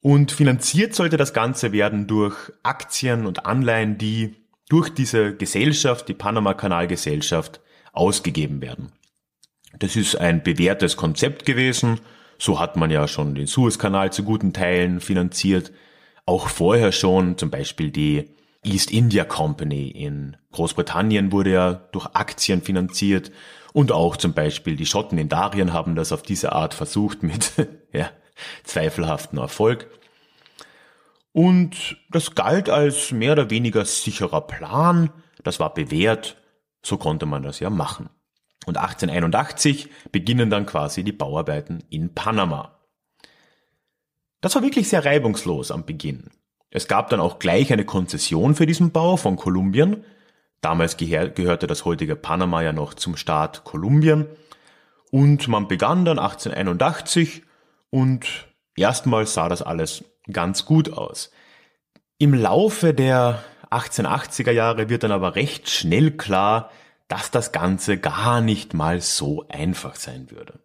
Und 0.00 0.32
finanziert 0.32 0.94
sollte 0.94 1.16
das 1.16 1.32
Ganze 1.32 1.72
werden 1.72 2.06
durch 2.06 2.36
Aktien 2.62 3.26
und 3.26 3.46
Anleihen, 3.46 3.98
die 3.98 4.36
durch 4.68 4.90
diese 4.90 5.34
Gesellschaft, 5.34 6.08
die 6.08 6.14
Panama-Kanal-Gesellschaft, 6.14 7.60
ausgegeben 7.92 8.60
werden. 8.60 8.92
Das 9.78 9.96
ist 9.96 10.16
ein 10.16 10.42
bewährtes 10.42 10.96
Konzept 10.96 11.46
gewesen. 11.46 12.00
So 12.38 12.60
hat 12.60 12.76
man 12.76 12.90
ja 12.90 13.08
schon 13.08 13.34
den 13.34 13.46
Suezkanal 13.46 14.12
zu 14.12 14.22
guten 14.22 14.52
Teilen 14.52 15.00
finanziert. 15.00 15.72
Auch 16.26 16.48
vorher 16.48 16.92
schon, 16.92 17.38
zum 17.38 17.50
Beispiel 17.50 17.90
die 17.90 18.30
East 18.64 18.90
India 18.90 19.24
Company 19.24 19.88
in 19.88 20.36
Großbritannien 20.52 21.30
wurde 21.32 21.52
ja 21.52 21.74
durch 21.92 22.06
Aktien 22.14 22.62
finanziert 22.62 23.30
und 23.72 23.92
auch 23.92 24.16
zum 24.16 24.32
Beispiel 24.32 24.74
die 24.74 24.86
Schotten 24.86 25.18
in 25.18 25.28
Darien 25.28 25.72
haben 25.72 25.94
das 25.94 26.10
auf 26.10 26.22
diese 26.22 26.52
Art 26.52 26.74
versucht 26.74 27.22
mit 27.22 27.52
ja, 27.92 28.10
zweifelhaften 28.64 29.38
Erfolg. 29.38 29.86
Und 31.32 31.98
das 32.10 32.34
galt 32.34 32.70
als 32.70 33.12
mehr 33.12 33.32
oder 33.32 33.50
weniger 33.50 33.84
sicherer 33.84 34.40
Plan, 34.40 35.10
das 35.44 35.60
war 35.60 35.74
bewährt, 35.74 36.38
so 36.82 36.96
konnte 36.96 37.26
man 37.26 37.42
das 37.42 37.60
ja 37.60 37.68
machen. 37.68 38.08
Und 38.66 38.76
1881 38.76 39.88
beginnen 40.12 40.50
dann 40.50 40.66
quasi 40.66 41.04
die 41.04 41.12
Bauarbeiten 41.12 41.84
in 41.88 42.14
Panama. 42.14 42.78
Das 44.40 44.54
war 44.54 44.62
wirklich 44.62 44.88
sehr 44.88 45.04
reibungslos 45.04 45.70
am 45.70 45.86
Beginn. 45.86 46.30
Es 46.70 46.88
gab 46.88 47.08
dann 47.08 47.20
auch 47.20 47.38
gleich 47.38 47.72
eine 47.72 47.84
Konzession 47.84 48.54
für 48.54 48.66
diesen 48.66 48.90
Bau 48.90 49.16
von 49.16 49.36
Kolumbien. 49.36 50.04
Damals 50.60 50.96
gehörte 50.96 51.66
das 51.66 51.84
heutige 51.84 52.16
Panama 52.16 52.62
ja 52.62 52.72
noch 52.72 52.94
zum 52.94 53.16
Staat 53.16 53.64
Kolumbien. 53.64 54.26
Und 55.10 55.46
man 55.48 55.68
begann 55.68 56.04
dann 56.04 56.18
1881 56.18 57.44
und 57.90 58.26
erstmals 58.76 59.34
sah 59.34 59.48
das 59.48 59.62
alles 59.62 60.04
ganz 60.30 60.64
gut 60.64 60.92
aus. 60.92 61.30
Im 62.18 62.34
Laufe 62.34 62.92
der 62.92 63.42
1880er 63.70 64.50
Jahre 64.50 64.88
wird 64.88 65.04
dann 65.04 65.12
aber 65.12 65.36
recht 65.36 65.70
schnell 65.70 66.10
klar, 66.10 66.70
dass 67.08 67.30
das 67.30 67.52
Ganze 67.52 67.98
gar 67.98 68.40
nicht 68.40 68.74
mal 68.74 69.00
so 69.00 69.46
einfach 69.48 69.96
sein 69.96 70.30
würde. 70.30 70.60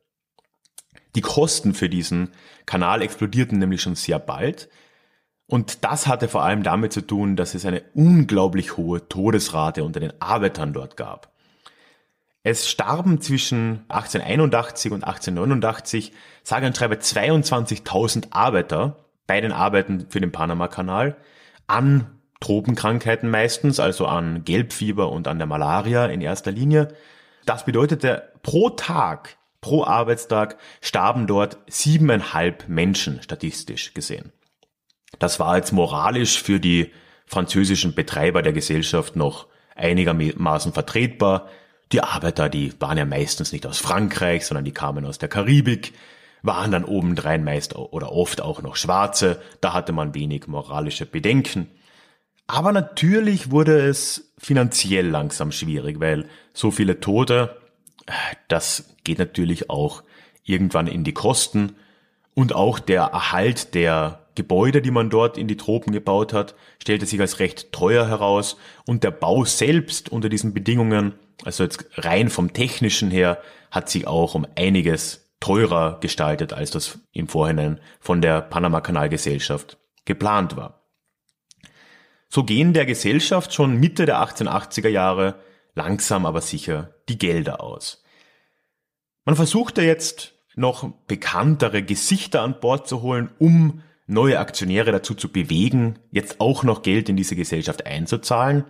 Die 1.15 1.21
Kosten 1.21 1.73
für 1.73 1.89
diesen 1.89 2.29
Kanal 2.65 3.01
explodierten 3.01 3.59
nämlich 3.59 3.81
schon 3.81 3.95
sehr 3.95 4.19
bald. 4.19 4.69
Und 5.45 5.83
das 5.83 6.07
hatte 6.07 6.29
vor 6.29 6.43
allem 6.43 6.63
damit 6.63 6.93
zu 6.93 7.01
tun, 7.01 7.35
dass 7.35 7.53
es 7.53 7.65
eine 7.65 7.83
unglaublich 7.93 8.77
hohe 8.77 9.07
Todesrate 9.09 9.83
unter 9.83 9.99
den 9.99 10.13
Arbeitern 10.21 10.71
dort 10.71 10.95
gab. 10.95 11.31
Es 12.43 12.69
starben 12.69 13.21
zwischen 13.21 13.85
1881 13.89 14.91
und 14.93 15.03
1889 15.03 16.13
sage 16.43 16.65
und 16.65 16.75
schreibe 16.75 16.95
22.000 16.95 18.31
Arbeiter 18.31 19.05
bei 19.27 19.41
den 19.41 19.51
Arbeiten 19.51 20.07
für 20.09 20.21
den 20.21 20.31
Panama-Kanal 20.31 21.17
an 21.67 22.20
Tropenkrankheiten 22.41 23.29
meistens, 23.29 23.79
also 23.79 24.07
an 24.07 24.43
Gelbfieber 24.43 25.09
und 25.09 25.29
an 25.29 25.37
der 25.37 25.47
Malaria 25.47 26.07
in 26.07 26.19
erster 26.19 26.51
Linie. 26.51 26.89
Das 27.45 27.63
bedeutete, 27.63 28.33
pro 28.43 28.71
Tag, 28.71 29.37
pro 29.61 29.85
Arbeitstag 29.85 30.57
starben 30.81 31.27
dort 31.27 31.57
siebeneinhalb 31.67 32.67
Menschen 32.67 33.21
statistisch 33.21 33.93
gesehen. 33.93 34.33
Das 35.19 35.39
war 35.39 35.55
jetzt 35.55 35.71
moralisch 35.71 36.41
für 36.41 36.59
die 36.59 36.91
französischen 37.25 37.93
Betreiber 37.93 38.41
der 38.41 38.53
Gesellschaft 38.53 39.15
noch 39.15 39.47
einigermaßen 39.75 40.73
vertretbar. 40.73 41.47
Die 41.91 42.01
Arbeiter, 42.01 42.49
die 42.49 42.73
waren 42.79 42.97
ja 42.97 43.05
meistens 43.05 43.51
nicht 43.51 43.67
aus 43.67 43.77
Frankreich, 43.77 44.45
sondern 44.45 44.65
die 44.65 44.73
kamen 44.73 45.05
aus 45.05 45.17
der 45.19 45.29
Karibik, 45.29 45.93
waren 46.41 46.71
dann 46.71 46.85
obendrein 46.85 47.43
meist 47.43 47.75
oder 47.75 48.11
oft 48.11 48.41
auch 48.41 48.61
noch 48.61 48.75
Schwarze, 48.75 49.41
da 49.61 49.73
hatte 49.73 49.91
man 49.91 50.15
wenig 50.15 50.47
moralische 50.47 51.05
Bedenken. 51.05 51.67
Aber 52.51 52.73
natürlich 52.73 53.49
wurde 53.49 53.79
es 53.79 54.33
finanziell 54.37 55.07
langsam 55.07 55.53
schwierig, 55.53 56.01
weil 56.01 56.27
so 56.51 56.69
viele 56.69 56.99
Tote, 56.99 57.55
das 58.49 58.93
geht 59.05 59.19
natürlich 59.19 59.69
auch 59.69 60.03
irgendwann 60.43 60.87
in 60.87 61.05
die 61.05 61.13
Kosten 61.13 61.77
und 62.33 62.53
auch 62.53 62.79
der 62.79 63.03
Erhalt 63.03 63.73
der 63.73 64.27
Gebäude, 64.35 64.81
die 64.81 64.91
man 64.91 65.09
dort 65.09 65.37
in 65.37 65.47
die 65.47 65.55
Tropen 65.55 65.93
gebaut 65.93 66.33
hat, 66.33 66.55
stellte 66.81 67.05
sich 67.05 67.21
als 67.21 67.39
recht 67.39 67.71
teuer 67.71 68.09
heraus 68.09 68.57
und 68.85 69.05
der 69.05 69.11
Bau 69.11 69.45
selbst 69.45 70.09
unter 70.09 70.27
diesen 70.27 70.53
Bedingungen, 70.53 71.13
also 71.45 71.63
jetzt 71.63 71.85
rein 71.93 72.29
vom 72.29 72.51
technischen 72.51 73.11
her, 73.11 73.41
hat 73.71 73.89
sich 73.89 74.07
auch 74.07 74.35
um 74.35 74.45
einiges 74.57 75.31
teurer 75.39 76.01
gestaltet, 76.01 76.51
als 76.51 76.69
das 76.71 76.99
im 77.13 77.29
Vorhinein 77.29 77.79
von 78.01 78.21
der 78.21 78.41
Panama-Kanalgesellschaft 78.41 79.77
geplant 80.03 80.57
war. 80.57 80.80
So 82.33 82.45
gehen 82.45 82.71
der 82.71 82.85
Gesellschaft 82.85 83.53
schon 83.53 83.77
Mitte 83.77 84.05
der 84.05 84.23
1880er 84.23 84.87
Jahre 84.87 85.35
langsam 85.75 86.25
aber 86.25 86.39
sicher 86.39 86.95
die 87.09 87.17
Gelder 87.17 87.61
aus. 87.61 88.05
Man 89.25 89.35
versuchte 89.35 89.81
jetzt 89.81 90.33
noch 90.55 90.89
bekanntere 91.07 91.83
Gesichter 91.83 92.41
an 92.41 92.61
Bord 92.61 92.87
zu 92.87 93.01
holen, 93.01 93.31
um 93.37 93.83
neue 94.07 94.39
Aktionäre 94.39 94.93
dazu 94.93 95.13
zu 95.13 95.29
bewegen, 95.29 95.99
jetzt 96.09 96.39
auch 96.39 96.63
noch 96.63 96.83
Geld 96.83 97.09
in 97.09 97.17
diese 97.17 97.35
Gesellschaft 97.35 97.85
einzuzahlen. 97.85 98.63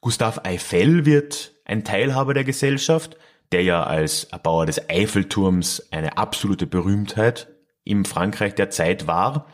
Gustav 0.00 0.40
Eiffel 0.44 1.06
wird 1.06 1.52
ein 1.64 1.84
Teilhaber 1.84 2.34
der 2.34 2.44
Gesellschaft, 2.44 3.16
der 3.52 3.62
ja 3.62 3.84
als 3.84 4.24
Erbauer 4.24 4.66
des 4.66 4.90
Eiffelturms 4.90 5.92
eine 5.92 6.18
absolute 6.18 6.66
Berühmtheit 6.66 7.46
im 7.84 8.04
Frankreich 8.04 8.56
der 8.56 8.70
Zeit 8.70 9.06
war. 9.06 9.46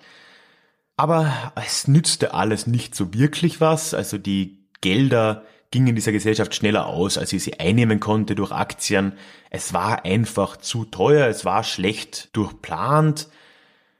Aber 0.98 1.52
es 1.54 1.86
nützte 1.86 2.34
alles 2.34 2.66
nicht 2.66 2.96
so 2.96 3.14
wirklich 3.14 3.60
was. 3.60 3.94
Also 3.94 4.18
die 4.18 4.66
Gelder 4.80 5.44
gingen 5.70 5.94
dieser 5.94 6.10
Gesellschaft 6.10 6.56
schneller 6.56 6.86
aus, 6.86 7.16
als 7.16 7.30
sie 7.30 7.38
sie 7.38 7.60
einnehmen 7.60 8.00
konnte 8.00 8.34
durch 8.34 8.50
Aktien. 8.50 9.12
Es 9.48 9.72
war 9.72 10.04
einfach 10.04 10.56
zu 10.56 10.84
teuer, 10.84 11.28
es 11.28 11.44
war 11.44 11.62
schlecht 11.62 12.36
durchplant. 12.36 13.28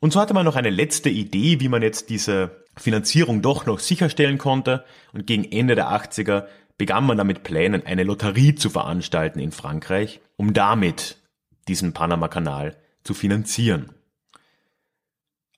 Und 0.01 0.13
so 0.13 0.21
hatte 0.21 0.35
man 0.35 0.45
noch 0.45 0.57
eine 0.57 0.71
letzte 0.71 1.09
Idee, 1.09 1.61
wie 1.61 1.69
man 1.69 1.83
jetzt 1.83 2.11
diese 2.11 2.65
Finanzierung 2.77 3.43
doch 3.43 3.65
noch 3.65 3.79
sicherstellen 3.79 4.39
konnte. 4.39 4.85
Und 5.13 5.25
gegen 5.25 5.45
Ende 5.45 5.77
der 5.77 5.91
80er 5.93 6.47
begann 6.79 7.07
man 7.07 7.17
damit 7.17 7.45
Plänen, 7.45 7.87
eine 7.87 8.03
Lotterie 8.03 8.57
zu 8.57 8.71
veranstalten 8.71 9.39
in 9.39 9.53
Frankreich, 9.53 10.21
um 10.37 10.53
damit 10.53 11.19
diesen 11.69 11.93
Panama-Kanal 11.93 12.77
zu 13.05 13.15
finanzieren. 13.15 13.93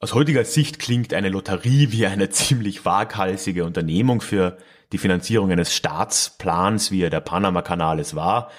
Aus 0.03 0.15
heutiger 0.15 0.47
Sicht 0.47 0.79
klingt 0.79 1.13
eine 1.13 1.29
Lotterie 1.29 1.93
wie 1.93 2.07
eine 2.07 2.31
ziemlich 2.31 2.87
waghalsige 2.87 3.67
Unternehmung 3.67 4.23
für 4.23 4.57
die 4.93 4.99
Finanzierung 4.99 5.53
eines 5.53 5.75
Staatsplans, 5.77 6.91
wie 6.91 7.03
er 7.03 7.11
der 7.11 7.21
Panama-Kanal 7.21 8.01
es 8.01 8.17
war. 8.17 8.51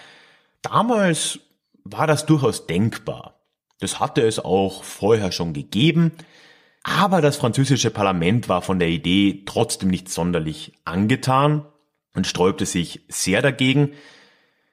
Damals 0.62 1.40
war 1.84 2.06
das 2.06 2.28
durchaus 2.28 2.68
denkbar. 2.68 3.40
Das 3.80 4.00
hatte 4.00 4.22
es 4.22 4.38
auch 4.38 4.84
vorher 4.84 5.32
schon 5.32 5.54
gegeben, 5.54 6.12
aber 6.84 7.22
das 7.22 7.38
französische 7.38 7.90
Parlament 7.90 8.48
war 8.48 8.62
von 8.62 8.78
der 8.78 8.90
Idee 8.90 9.42
trotzdem 9.48 9.90
nicht 9.90 10.10
sonderlich 10.10 10.74
angetan 10.86 11.66
und 12.14 12.28
sträubte 12.28 12.68
sich 12.68 13.02
sehr 13.08 13.42
dagegen. 13.42 13.94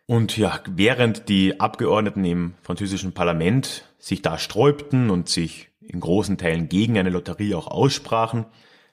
Und 0.04 0.36
ja, 0.36 0.60
während 0.66 1.30
die 1.30 1.60
Abgeordneten 1.60 2.26
im 2.26 2.54
französischen 2.60 3.12
Parlament 3.12 3.84
sich 3.98 4.20
da 4.20 4.36
sträubten 4.36 5.08
und 5.08 5.30
sich 5.30 5.67
in 5.88 6.00
großen 6.00 6.38
Teilen 6.38 6.68
gegen 6.68 6.98
eine 6.98 7.10
Lotterie 7.10 7.54
auch 7.54 7.66
aussprachen, 7.66 8.46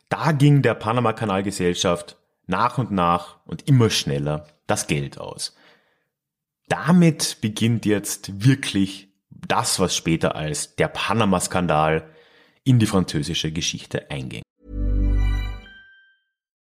da 0.10 0.32
ging 0.32 0.62
der 0.62 0.76
Panama-Kanalgesellschaft 0.76 2.18
nach 2.48 2.78
und 2.78 2.92
nach 2.92 3.38
und 3.46 3.68
immer 3.68 3.90
schneller 3.90 4.48
das 4.68 4.88
Geld 4.88 5.20
aus. 5.20 5.56
Damit 6.68 7.38
beginnt 7.42 7.86
jetzt 7.86 8.46
wirklich 8.46 9.10
das, 9.30 9.80
was 9.80 9.96
später 9.96 10.36
als 10.36 10.76
der 10.76 10.88
Panama-Skandal 10.88 12.10
in 12.64 12.80
die 12.80 12.88
französische 12.88 13.52
Geschichte 13.52 14.10
einging. 14.10 14.45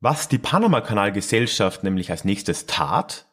Was 0.00 0.28
die 0.28 0.38
Panama-Kanal-Gesellschaft 0.38 1.82
nämlich 1.82 2.10
als 2.10 2.24
nächstes 2.24 2.66
tat, 2.66 3.26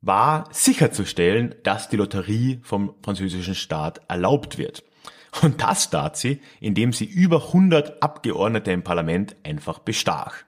war 0.00 0.48
sicherzustellen, 0.52 1.54
dass 1.62 1.88
die 1.88 1.96
Lotterie 1.96 2.60
vom 2.62 2.94
französischen 3.02 3.54
Staat 3.54 4.00
erlaubt 4.08 4.58
wird. 4.58 4.84
Und 5.42 5.62
das 5.62 5.90
tat 5.90 6.16
sie, 6.16 6.40
indem 6.60 6.92
sie 6.92 7.04
über 7.04 7.46
100 7.48 8.02
Abgeordnete 8.02 8.72
im 8.72 8.82
Parlament 8.82 9.36
einfach 9.44 9.78
bestach. 9.78 10.44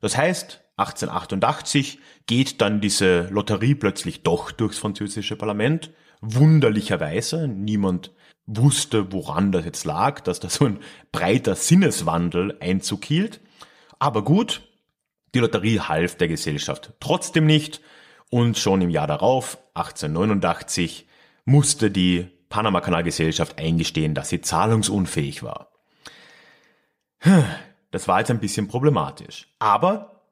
Das 0.00 0.16
heißt, 0.16 0.62
1888 0.76 1.98
geht 2.26 2.60
dann 2.60 2.80
diese 2.80 3.28
Lotterie 3.30 3.74
plötzlich 3.74 4.22
doch 4.22 4.50
durchs 4.50 4.78
französische 4.78 5.36
Parlament. 5.36 5.90
Wunderlicherweise, 6.22 7.48
niemand 7.48 8.12
wusste, 8.46 9.12
woran 9.12 9.52
das 9.52 9.64
jetzt 9.64 9.84
lag, 9.84 10.20
dass 10.20 10.40
da 10.40 10.48
so 10.48 10.64
ein 10.64 10.78
breiter 11.12 11.54
Sinneswandel 11.54 12.56
Einzug 12.60 13.04
hielt. 13.04 13.40
Aber 13.98 14.24
gut, 14.24 14.62
die 15.34 15.38
Lotterie 15.38 15.80
half 15.80 16.16
der 16.16 16.28
Gesellschaft 16.28 16.92
trotzdem 17.00 17.46
nicht 17.46 17.80
und 18.30 18.58
schon 18.58 18.80
im 18.80 18.90
Jahr 18.90 19.06
darauf, 19.06 19.58
1889, 19.74 21.06
musste 21.44 21.90
die 21.90 22.28
Panama-Kanal-Gesellschaft 22.48 23.58
eingestehen, 23.58 24.14
dass 24.14 24.28
sie 24.28 24.40
zahlungsunfähig 24.40 25.42
war. 25.42 25.72
Das 27.90 28.06
war 28.06 28.20
jetzt 28.20 28.30
ein 28.30 28.40
bisschen 28.40 28.68
problematisch. 28.68 29.48
Aber 29.58 30.22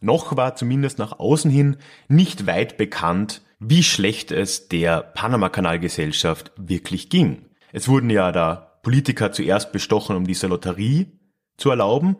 noch 0.00 0.36
war 0.36 0.54
zumindest 0.54 0.98
nach 0.98 1.18
außen 1.18 1.50
hin 1.50 1.78
nicht 2.08 2.46
weit 2.46 2.76
bekannt, 2.76 3.42
wie 3.58 3.82
schlecht 3.82 4.32
es 4.32 4.68
der 4.68 5.00
Panama-Kanal-Gesellschaft 5.00 6.52
wirklich 6.56 7.08
ging. 7.08 7.46
Es 7.72 7.88
wurden 7.88 8.10
ja 8.10 8.32
da 8.32 8.78
Politiker 8.82 9.32
zuerst 9.32 9.72
bestochen, 9.72 10.14
um 10.14 10.26
diese 10.26 10.46
Lotterie 10.46 11.18
zu 11.56 11.70
erlauben. 11.70 12.16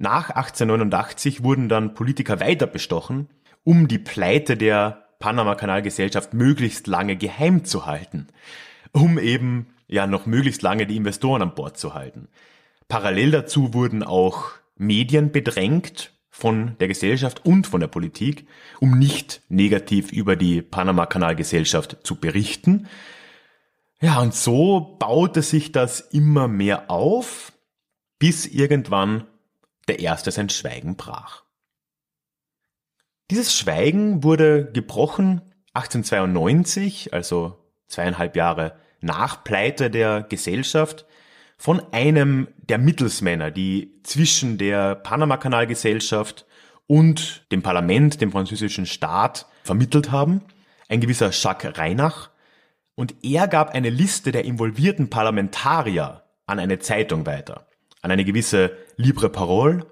Nach 0.00 0.30
1889 0.30 1.42
wurden 1.42 1.68
dann 1.68 1.92
Politiker 1.92 2.38
weiter 2.38 2.68
bestochen, 2.68 3.28
um 3.64 3.88
die 3.88 3.98
Pleite 3.98 4.56
der 4.56 5.08
Panama-Kanal-Gesellschaft 5.18 6.34
möglichst 6.34 6.86
lange 6.86 7.16
geheim 7.16 7.64
zu 7.64 7.84
halten, 7.84 8.28
um 8.92 9.18
eben 9.18 9.74
ja 9.88 10.06
noch 10.06 10.24
möglichst 10.24 10.62
lange 10.62 10.86
die 10.86 10.96
Investoren 10.96 11.42
an 11.42 11.56
Bord 11.56 11.78
zu 11.78 11.94
halten. 11.94 12.28
Parallel 12.86 13.32
dazu 13.32 13.74
wurden 13.74 14.04
auch 14.04 14.52
Medien 14.76 15.32
bedrängt 15.32 16.12
von 16.30 16.76
der 16.78 16.86
Gesellschaft 16.86 17.44
und 17.44 17.66
von 17.66 17.80
der 17.80 17.88
Politik, 17.88 18.46
um 18.78 19.00
nicht 19.00 19.42
negativ 19.48 20.12
über 20.12 20.36
die 20.36 20.62
Panama-Kanal-Gesellschaft 20.62 21.98
zu 22.04 22.14
berichten. 22.14 22.86
Ja, 24.00 24.20
und 24.20 24.32
so 24.32 24.96
baute 25.00 25.42
sich 25.42 25.72
das 25.72 25.98
immer 25.98 26.46
mehr 26.46 26.88
auf, 26.88 27.52
bis 28.20 28.46
irgendwann 28.46 29.24
der 29.88 30.00
erste 30.00 30.30
sein 30.30 30.48
Schweigen 30.48 30.96
brach. 30.96 31.44
Dieses 33.30 33.54
Schweigen 33.54 34.22
wurde 34.22 34.70
gebrochen 34.72 35.42
1892, 35.74 37.12
also 37.12 37.58
zweieinhalb 37.86 38.36
Jahre 38.36 38.76
nach 39.00 39.44
Pleite 39.44 39.90
der 39.90 40.22
Gesellschaft, 40.22 41.06
von 41.56 41.82
einem 41.92 42.48
der 42.56 42.78
Mittelsmänner, 42.78 43.50
die 43.50 44.00
zwischen 44.04 44.58
der 44.58 44.94
Panama-Kanal-Gesellschaft 44.94 46.46
und 46.86 47.50
dem 47.52 47.62
Parlament, 47.62 48.20
dem 48.20 48.32
französischen 48.32 48.86
Staat, 48.86 49.46
vermittelt 49.64 50.10
haben, 50.10 50.42
ein 50.88 51.00
gewisser 51.00 51.30
Jacques 51.32 51.76
Reinach, 51.76 52.30
und 52.94 53.14
er 53.22 53.46
gab 53.46 53.74
eine 53.74 53.90
Liste 53.90 54.32
der 54.32 54.44
involvierten 54.44 55.10
Parlamentarier 55.10 56.24
an 56.46 56.58
eine 56.58 56.78
Zeitung 56.78 57.26
weiter, 57.26 57.68
an 58.02 58.10
eine 58.10 58.24
gewisse 58.24 58.76
Libre 58.96 59.28
Parole, 59.28 59.86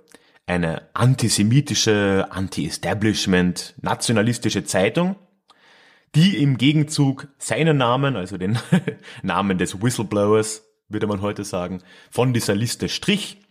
eine 0.47 0.89
antisemitische, 0.95 2.29
anti-establishment, 2.31 3.75
nationalistische 3.81 4.65
Zeitung, 4.65 5.17
die 6.15 6.41
im 6.43 6.57
Gegenzug 6.57 7.29
seinen 7.39 7.77
Namen, 7.77 8.17
also 8.17 8.39
den 8.39 8.59
Namen 9.23 9.59
des 9.59 9.83
Whistleblowers, 9.83 10.65
würde 10.89 11.07
man 11.07 11.21
heute 11.21 11.45
sagen, 11.45 11.83
von 12.11 12.33
dieser 12.33 12.55
Liste 12.55 12.89
strich, 12.89 13.43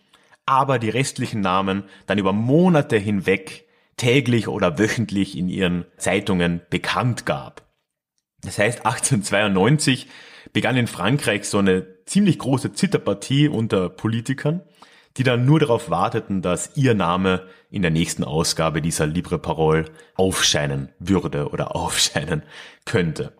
aber 0.45 0.79
die 0.79 0.89
restlichen 0.89 1.41
Namen 1.41 1.83
dann 2.07 2.17
über 2.17 2.33
Monate 2.33 2.97
hinweg 2.97 3.65
täglich 3.97 4.47
oder 4.47 4.79
wöchentlich 4.79 5.37
in 5.37 5.49
ihren 5.49 5.85
Zeitungen 5.97 6.61
bekannt 6.69 7.25
gab. 7.25 7.65
Das 8.41 8.57
heißt, 8.57 8.85
1892 8.85 10.07
begann 10.55 10.77
in 10.77 10.87
Frankreich 10.87 11.49
so 11.49 11.57
eine 11.57 11.85
ziemlich 12.05 12.39
große 12.39 12.71
Zitterpartie 12.71 13.49
unter 13.49 13.89
Politikern, 13.89 14.61
die 15.17 15.23
dann 15.23 15.45
nur 15.45 15.59
darauf 15.59 15.89
warteten, 15.89 16.41
dass 16.41 16.77
ihr 16.77 16.93
Name 16.93 17.45
in 17.69 17.81
der 17.81 17.91
nächsten 17.91 18.23
Ausgabe 18.23 18.81
dieser 18.81 19.05
Libre 19.05 19.37
Parole 19.37 19.83
aufscheinen 20.15 20.93
würde 20.97 21.49
oder 21.49 21.75
aufscheinen 21.75 22.41
könnte. 22.85 23.33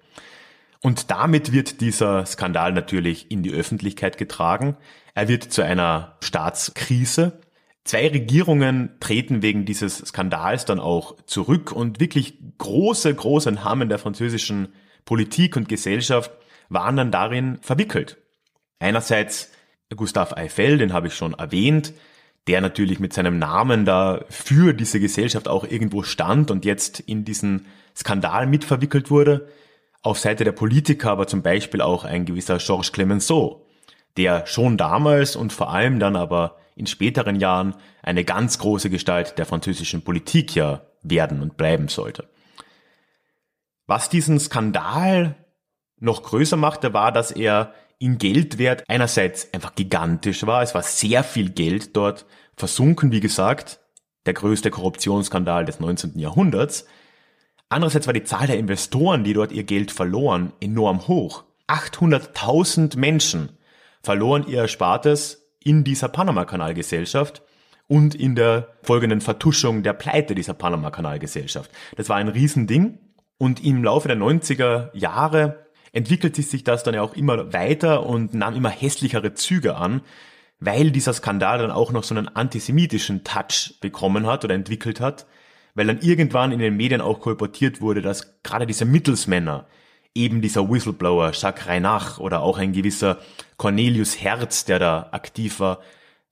Und 0.82 1.10
damit 1.10 1.54
wird 1.54 1.80
dieser 1.80 2.26
Skandal 2.26 2.74
natürlich 2.74 3.32
in 3.32 3.44
die 3.44 3.54
Öffentlichkeit 3.54 4.18
getragen. 4.18 4.76
Er 5.14 5.30
wird 5.30 5.46
zu 5.46 5.62
einer 5.62 6.18
Staatskrise. 6.22 7.40
Zwei 7.86 8.10
Regierungen 8.10 8.90
treten 9.00 9.42
wegen 9.42 9.64
dieses 9.64 10.00
Skandals 10.00 10.66
dann 10.66 10.82
auch 10.82 11.16
zurück 11.28 11.72
und 11.72 12.02
wirklich 12.02 12.40
große, 12.58 13.16
große 13.16 13.54
Namen 13.54 13.88
der 13.88 14.00
französischen 14.00 14.74
Politik 15.06 15.56
und 15.56 15.70
Gesellschaft 15.70 16.32
waren 16.70 16.98
dann 16.98 17.12
darin 17.12 17.58
verwickelt. 17.62 18.18
Einerseits 18.80 19.52
Gustave 19.96 20.36
Eiffel, 20.36 20.78
den 20.78 20.94
habe 20.94 21.08
ich 21.08 21.16
schon 21.16 21.34
erwähnt, 21.34 21.94
der 22.48 22.62
natürlich 22.62 23.00
mit 23.00 23.14
seinem 23.14 23.40
Namen 23.40 23.86
da 23.86 24.24
für 24.30 24.74
diese 24.74 25.00
Gesellschaft 25.00 25.48
auch 25.48 25.64
irgendwo 25.64 26.04
stand 26.04 26.52
und 26.52 26.66
jetzt 26.66 27.00
in 27.00 27.26
diesen 27.26 27.66
Skandal 27.96 28.48
mitverwickelt 28.48 29.10
wurde. 29.10 29.48
Auf 30.02 30.20
Seite 30.20 30.44
der 30.44 30.52
Politiker 30.52 31.12
aber 31.12 31.28
zum 31.28 31.42
Beispiel 31.42 31.82
auch 31.82 32.04
ein 32.04 32.26
gewisser 32.26 32.58
Georges 32.58 32.92
Clemenceau, 32.92 33.66
der 34.18 34.46
schon 34.46 34.78
damals 34.78 35.36
und 35.36 35.54
vor 35.54 35.72
allem 35.72 36.00
dann 36.00 36.16
aber 36.16 36.58
in 36.76 36.88
späteren 36.88 37.40
Jahren 37.40 37.76
eine 38.04 38.24
ganz 38.24 38.60
große 38.60 38.90
Gestalt 38.90 39.38
der 39.38 39.46
französischen 39.46 40.04
Politik 40.04 40.54
ja 40.54 40.82
werden 41.02 41.42
und 41.42 41.58
bleiben 41.58 41.88
sollte. 41.88 42.28
Was 43.88 44.10
diesen 44.10 44.40
Skandal 44.40 45.36
noch 46.00 46.24
größer 46.24 46.58
machte, 46.58 46.94
war, 46.94 47.12
dass 47.12 47.32
er 47.32 47.74
in 47.98 48.18
Geldwert 48.18 48.84
einerseits 48.88 49.54
einfach 49.54 49.76
gigantisch 49.76 50.46
war. 50.46 50.62
Es 50.62 50.76
war 50.76 50.84
sehr 50.84 51.24
viel 51.24 51.50
Geld 51.50 51.96
dort 51.96 52.26
versunken, 52.58 53.12
wie 53.12 53.20
gesagt, 53.20 53.80
der 54.26 54.34
größte 54.34 54.72
Korruptionsskandal 54.72 55.66
des 55.66 55.80
19. 55.80 56.20
Jahrhunderts. 56.20 56.86
Andererseits 57.70 58.08
war 58.08 58.14
die 58.14 58.24
Zahl 58.24 58.48
der 58.48 58.58
Investoren, 58.58 59.24
die 59.24 59.34
dort 59.34 59.52
ihr 59.52 59.64
Geld 59.64 59.92
verloren, 59.92 60.54
enorm 60.60 61.08
hoch. 61.08 61.44
800.000 61.68 62.98
Menschen 62.98 63.58
verloren 64.04 64.46
ihr 64.48 64.60
Erspartes 64.60 65.50
in 65.64 65.84
dieser 65.84 66.10
Panama-Kanalgesellschaft 66.10 67.42
und 67.88 68.14
in 68.16 68.36
der 68.36 68.76
folgenden 68.84 69.22
Vertuschung 69.22 69.84
der 69.84 69.94
Pleite 69.94 70.36
dieser 70.36 70.54
Panama-Kanalgesellschaft. 70.54 71.72
Das 71.96 72.10
war 72.10 72.18
ein 72.18 72.28
Riesending. 72.28 73.00
Und 73.38 73.66
im 73.66 73.84
Laufe 73.84 74.08
der 74.08 74.16
90er 74.16 74.96
Jahre 74.96 75.65
entwickelte 75.96 76.42
sich 76.44 76.64
das 76.64 76.84
dann 76.84 76.94
ja 76.94 77.02
auch 77.02 77.16
immer 77.16 77.54
weiter 77.54 78.06
und 78.06 78.34
nahm 78.34 78.56
immer 78.56 78.70
hässlichere 78.70 79.34
Züge 79.34 79.76
an. 79.76 80.02
weil 80.60 80.92
dieser 80.92 81.14
Skandal 81.14 81.60
dann 81.60 81.72
auch 81.72 81.92
noch 81.92 82.04
so 82.04 82.16
einen 82.16 82.28
antisemitischen 82.28 83.24
Touch 83.24 83.76
bekommen 83.82 84.26
hat 84.26 84.44
oder 84.44 84.56
entwickelt 84.56 85.00
hat, 85.00 85.26
weil 85.74 85.88
dann 85.88 86.00
irgendwann 86.00 86.52
in 86.52 86.60
den 86.60 86.78
Medien 86.78 87.02
auch 87.02 87.20
kolportiert 87.20 87.82
wurde, 87.82 88.02
dass 88.02 88.42
gerade 88.44 88.66
diese 88.66 88.86
Mittelsmänner, 88.86 89.66
eben 90.14 90.42
dieser 90.42 90.70
Whistleblower 90.70 91.32
Jacques 91.34 91.68
Reinach 91.68 92.20
oder 92.20 92.42
auch 92.42 92.58
ein 92.58 92.72
gewisser 92.72 93.18
Cornelius 93.58 94.22
Herz, 94.22 94.64
der 94.64 94.80
da 94.80 95.10
aktiv 95.12 95.60
war, 95.60 95.82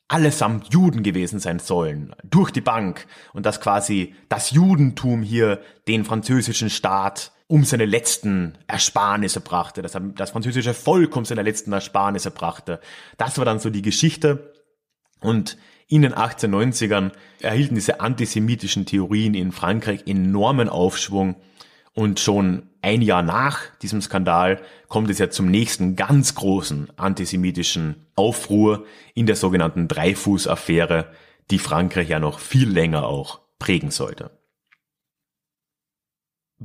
allesamt 0.07 0.73
Juden 0.73 1.03
gewesen 1.03 1.39
sein 1.39 1.59
sollen, 1.59 2.15
durch 2.23 2.51
die 2.51 2.61
Bank, 2.61 3.07
und 3.33 3.45
dass 3.45 3.59
quasi 3.59 4.15
das 4.29 4.51
Judentum 4.51 5.21
hier 5.21 5.59
den 5.87 6.05
französischen 6.05 6.69
Staat 6.69 7.32
um 7.47 7.63
seine 7.65 7.85
letzten 7.85 8.57
Ersparnisse 8.67 9.41
brachte, 9.41 9.81
dass 9.81 9.97
das 10.15 10.31
französische 10.31 10.73
Volk 10.73 11.15
um 11.15 11.25
seine 11.25 11.43
letzten 11.43 11.73
Ersparnisse 11.73 12.31
brachte. 12.31 12.79
Das 13.17 13.37
war 13.37 13.45
dann 13.45 13.59
so 13.59 13.69
die 13.69 13.81
Geschichte. 13.81 14.53
Und 15.19 15.57
in 15.87 16.01
den 16.01 16.13
1890ern 16.13 17.11
erhielten 17.39 17.75
diese 17.75 17.99
antisemitischen 17.99 18.85
Theorien 18.85 19.33
in 19.33 19.51
Frankreich 19.51 20.07
enormen 20.07 20.69
Aufschwung 20.69 21.35
und 21.93 22.19
schon 22.19 22.69
ein 22.81 23.01
Jahr 23.01 23.21
nach 23.21 23.59
diesem 23.81 24.01
Skandal 24.01 24.59
kommt 24.87 25.09
es 25.09 25.19
ja 25.19 25.29
zum 25.29 25.49
nächsten 25.49 25.95
ganz 25.95 26.35
großen 26.35 26.89
antisemitischen 26.97 28.07
Aufruhr 28.15 28.85
in 29.13 29.25
der 29.25 29.35
sogenannten 29.35 29.87
Dreifuß-Affäre, 29.87 31.11
die 31.51 31.59
Frankreich 31.59 32.09
ja 32.09 32.19
noch 32.19 32.39
viel 32.39 32.69
länger 32.69 33.05
auch 33.05 33.41
prägen 33.59 33.91
sollte. 33.91 34.31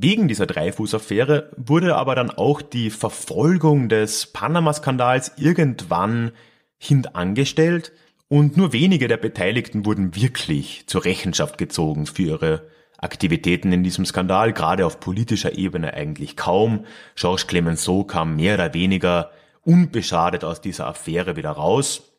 Wegen 0.00 0.28
dieser 0.28 0.46
Dreifuß-Affäre 0.46 1.50
wurde 1.56 1.96
aber 1.96 2.14
dann 2.14 2.30
auch 2.30 2.62
die 2.62 2.90
Verfolgung 2.90 3.88
des 3.88 4.26
Panama-Skandals 4.26 5.32
irgendwann 5.38 6.30
hintangestellt 6.76 7.90
und 8.28 8.56
nur 8.56 8.72
wenige 8.72 9.08
der 9.08 9.16
Beteiligten 9.16 9.84
wurden 9.84 10.14
wirklich 10.14 10.84
zur 10.86 11.04
Rechenschaft 11.04 11.58
gezogen 11.58 12.06
für 12.06 12.22
ihre 12.22 12.68
Aktivitäten 12.96 13.72
in 13.72 13.82
diesem 13.82 14.06
Skandal, 14.06 14.52
gerade 14.52 14.86
auf 14.86 15.00
politischer 15.00 15.58
Ebene 15.58 15.94
eigentlich 15.94 16.36
kaum. 16.36 16.84
Georges 17.16 17.48
Clemenceau 17.48 18.04
kam 18.04 18.36
mehr 18.36 18.54
oder 18.54 18.74
weniger 18.74 19.32
unbeschadet 19.64 20.44
aus 20.44 20.60
dieser 20.60 20.86
Affäre 20.86 21.34
wieder 21.34 21.50
raus. 21.50 22.12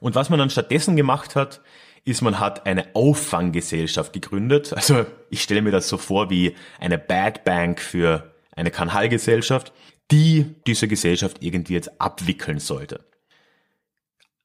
Und 0.00 0.14
was 0.14 0.30
man 0.30 0.38
dann 0.38 0.48
stattdessen 0.48 0.96
gemacht 0.96 1.36
hat, 1.36 1.60
ist, 2.04 2.22
man 2.22 2.40
hat 2.40 2.66
eine 2.66 2.94
Auffanggesellschaft 2.94 4.12
gegründet. 4.12 4.72
Also 4.72 5.06
ich 5.28 5.42
stelle 5.42 5.62
mir 5.62 5.70
das 5.70 5.88
so 5.88 5.98
vor 5.98 6.30
wie 6.30 6.54
eine 6.78 6.98
Bad 6.98 7.44
Bank 7.44 7.80
für 7.80 8.34
eine 8.56 8.70
Kanalgesellschaft, 8.70 9.72
die 10.10 10.54
diese 10.66 10.88
Gesellschaft 10.88 11.38
irgendwie 11.40 11.74
jetzt 11.74 12.00
abwickeln 12.00 12.58
sollte. 12.58 13.04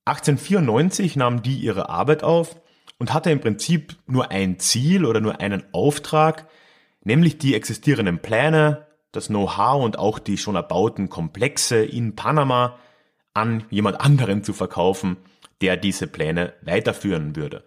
1894 0.06 1.16
nahm 1.16 1.42
die 1.42 1.58
ihre 1.58 1.90
Arbeit 1.90 2.24
auf 2.24 2.62
und 3.00 3.14
hatte 3.14 3.32
im 3.32 3.40
Prinzip 3.42 3.98
nur 4.06 4.32
ein 4.32 4.60
Ziel 4.60 5.06
oder 5.06 5.20
nur 5.20 5.42
einen 5.42 5.64
Auftrag, 5.72 6.48
nämlich 7.04 7.38
die 7.40 7.56
existierenden 7.56 8.20
Pläne, 8.20 8.86
das 9.12 9.28
Know-how 9.28 9.84
und 9.84 9.98
auch 9.98 10.20
die 10.20 10.38
schon 10.38 10.56
erbauten 10.56 11.10
Komplexe 11.10 11.84
in 11.84 12.16
Panama 12.16 12.78
an 13.34 13.66
jemand 13.70 14.00
anderen 14.00 14.44
zu 14.44 14.54
verkaufen, 14.54 15.18
der 15.62 15.78
diese 15.78 16.08
Pläne 16.08 16.54
weiterführen 16.62 17.36
würde. 17.36 17.64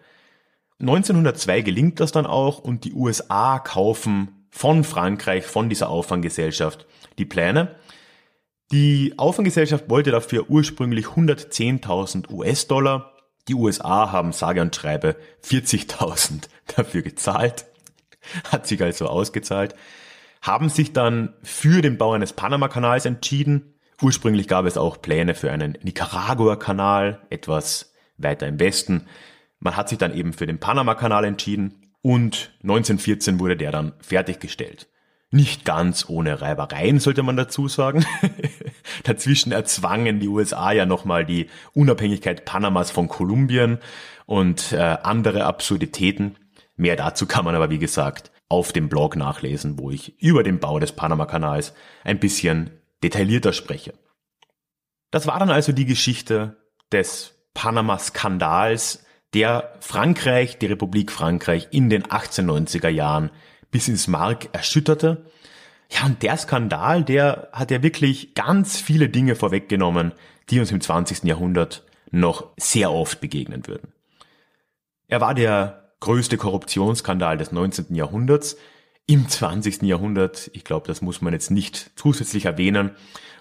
1902 0.79 1.61
gelingt 1.61 1.99
das 1.99 2.11
dann 2.11 2.25
auch 2.25 2.59
und 2.59 2.85
die 2.85 2.93
USA 2.93 3.59
kaufen 3.59 4.45
von 4.49 4.83
Frankreich, 4.83 5.45
von 5.45 5.69
dieser 5.69 5.89
Auffanggesellschaft 5.89 6.87
die 7.17 7.25
Pläne. 7.25 7.75
Die 8.71 9.15
Auffanggesellschaft 9.17 9.89
wollte 9.89 10.11
dafür 10.11 10.49
ursprünglich 10.49 11.07
110.000 11.07 12.29
US-Dollar 12.31 13.13
die 13.49 13.55
USA 13.55 14.11
haben 14.11 14.31
sage 14.31 14.61
und 14.61 14.75
schreibe 14.75 15.15
40.000 15.43 16.43
dafür 16.75 17.01
gezahlt, 17.01 17.65
hat 18.45 18.67
sich 18.67 18.81
also 18.81 19.07
ausgezahlt, 19.07 19.75
haben 20.41 20.69
sich 20.69 20.93
dann 20.93 21.33
für 21.41 21.81
den 21.81 21.97
Bau 21.97 22.13
eines 22.13 22.33
Panama-Kanals 22.33 23.05
entschieden. 23.05 23.73
Ursprünglich 24.01 24.47
gab 24.47 24.65
es 24.65 24.77
auch 24.77 25.01
Pläne 25.01 25.35
für 25.35 25.51
einen 25.51 25.77
Nicaragua-Kanal, 25.83 27.21
etwas 27.29 27.93
weiter 28.17 28.47
im 28.47 28.59
Westen. 28.59 29.07
Man 29.59 29.75
hat 29.75 29.89
sich 29.89 29.97
dann 29.97 30.13
eben 30.13 30.31
für 30.31 30.45
den 30.45 30.59
Panama-Kanal 30.59 31.25
entschieden 31.25 31.91
und 32.01 32.51
1914 32.63 33.39
wurde 33.39 33.57
der 33.57 33.71
dann 33.71 33.93
fertiggestellt. 33.99 34.87
Nicht 35.31 35.63
ganz 35.63 36.09
ohne 36.09 36.41
Reibereien, 36.41 36.99
sollte 36.99 37.23
man 37.23 37.37
dazu 37.37 37.67
sagen. 37.67 38.05
Dazwischen 39.03 39.51
erzwangen 39.51 40.19
die 40.19 40.27
USA 40.27 40.71
ja 40.71 40.85
nochmal 40.85 41.25
die 41.25 41.49
Unabhängigkeit 41.73 42.45
Panamas 42.45 42.89
von 42.89 43.09
Kolumbien 43.09 43.77
und 44.25 44.71
äh, 44.71 44.77
andere 44.77 45.43
Absurditäten. 45.45 46.37
Mehr 46.77 46.95
dazu 46.95 47.27
kann 47.27 47.45
man 47.45 47.53
aber, 47.53 47.69
wie 47.69 47.77
gesagt, 47.79 48.31
auf 48.47 48.71
dem 48.71 48.89
Blog 48.89 49.15
nachlesen, 49.15 49.77
wo 49.77 49.91
ich 49.91 50.19
über 50.19 50.41
den 50.41 50.59
Bau 50.59 50.79
des 50.79 50.93
Panama-Kanals 50.93 51.73
ein 52.03 52.19
bisschen 52.19 52.71
detaillierter 53.03 53.53
spreche. 53.53 53.93
Das 55.11 55.27
war 55.27 55.39
dann 55.39 55.49
also 55.49 55.71
die 55.71 55.85
Geschichte 55.85 56.57
des 56.91 57.33
Panama-Skandals, 57.53 59.05
der 59.33 59.73
Frankreich, 59.79 60.57
die 60.57 60.67
Republik 60.67 61.11
Frankreich 61.11 61.67
in 61.71 61.89
den 61.89 62.03
1890er 62.03 62.89
Jahren 62.89 63.31
bis 63.71 63.87
ins 63.87 64.07
Mark 64.07 64.49
erschütterte. 64.53 65.25
Ja, 65.91 66.05
und 66.05 66.21
der 66.21 66.37
Skandal, 66.37 67.03
der 67.03 67.49
hat 67.51 67.71
ja 67.71 67.81
wirklich 67.81 68.35
ganz 68.35 68.79
viele 68.79 69.09
Dinge 69.09 69.35
vorweggenommen, 69.35 70.13
die 70.49 70.59
uns 70.59 70.71
im 70.71 70.81
20. 70.81 71.23
Jahrhundert 71.23 71.83
noch 72.11 72.47
sehr 72.57 72.91
oft 72.91 73.21
begegnen 73.21 73.67
würden. 73.67 73.93
Er 75.07 75.21
war 75.21 75.33
der 75.33 75.93
größte 75.99 76.37
Korruptionsskandal 76.37 77.37
des 77.37 77.51
19. 77.51 77.93
Jahrhunderts. 77.95 78.55
Im 79.09 79.27
20. 79.27 79.81
Jahrhundert, 79.81 80.51
ich 80.53 80.63
glaube, 80.63 80.85
das 80.85 81.01
muss 81.01 81.19
man 81.19 81.33
jetzt 81.33 81.49
nicht 81.49 81.89
zusätzlich 81.95 82.45
erwähnen, 82.45 82.91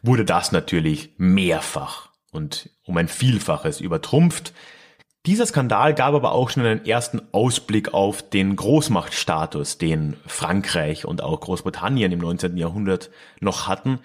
wurde 0.02 0.24
das 0.24 0.50
natürlich 0.50 1.10
mehrfach 1.18 2.08
und 2.30 2.70
um 2.86 2.96
ein 2.96 3.06
Vielfaches 3.06 3.82
übertrumpft. 3.82 4.54
Dieser 5.26 5.44
Skandal 5.44 5.92
gab 5.92 6.14
aber 6.14 6.32
auch 6.32 6.48
schon 6.48 6.64
einen 6.64 6.86
ersten 6.86 7.20
Ausblick 7.32 7.92
auf 7.92 8.22
den 8.30 8.56
Großmachtstatus, 8.56 9.76
den 9.76 10.16
Frankreich 10.26 11.04
und 11.04 11.22
auch 11.22 11.38
Großbritannien 11.38 12.12
im 12.12 12.20
19. 12.20 12.56
Jahrhundert 12.56 13.10
noch 13.40 13.68
hatten, 13.68 13.98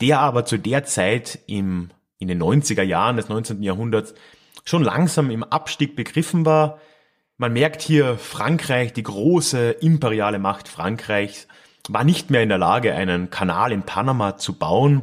der 0.00 0.18
aber 0.18 0.44
zu 0.44 0.58
der 0.58 0.82
Zeit 0.82 1.38
im, 1.46 1.90
in 2.18 2.26
den 2.26 2.42
90er 2.42 2.82
Jahren 2.82 3.18
des 3.18 3.28
19. 3.28 3.62
Jahrhunderts 3.62 4.14
schon 4.64 4.82
langsam 4.82 5.30
im 5.30 5.44
Abstieg 5.44 5.94
begriffen 5.94 6.44
war. 6.44 6.80
Man 7.36 7.52
merkt 7.52 7.82
hier, 7.82 8.16
Frankreich, 8.16 8.92
die 8.92 9.02
große 9.02 9.72
imperiale 9.72 10.38
Macht 10.38 10.68
Frankreichs, 10.68 11.48
war 11.88 12.04
nicht 12.04 12.30
mehr 12.30 12.44
in 12.44 12.48
der 12.48 12.58
Lage, 12.58 12.94
einen 12.94 13.28
Kanal 13.28 13.72
in 13.72 13.82
Panama 13.82 14.36
zu 14.36 14.56
bauen. 14.56 15.02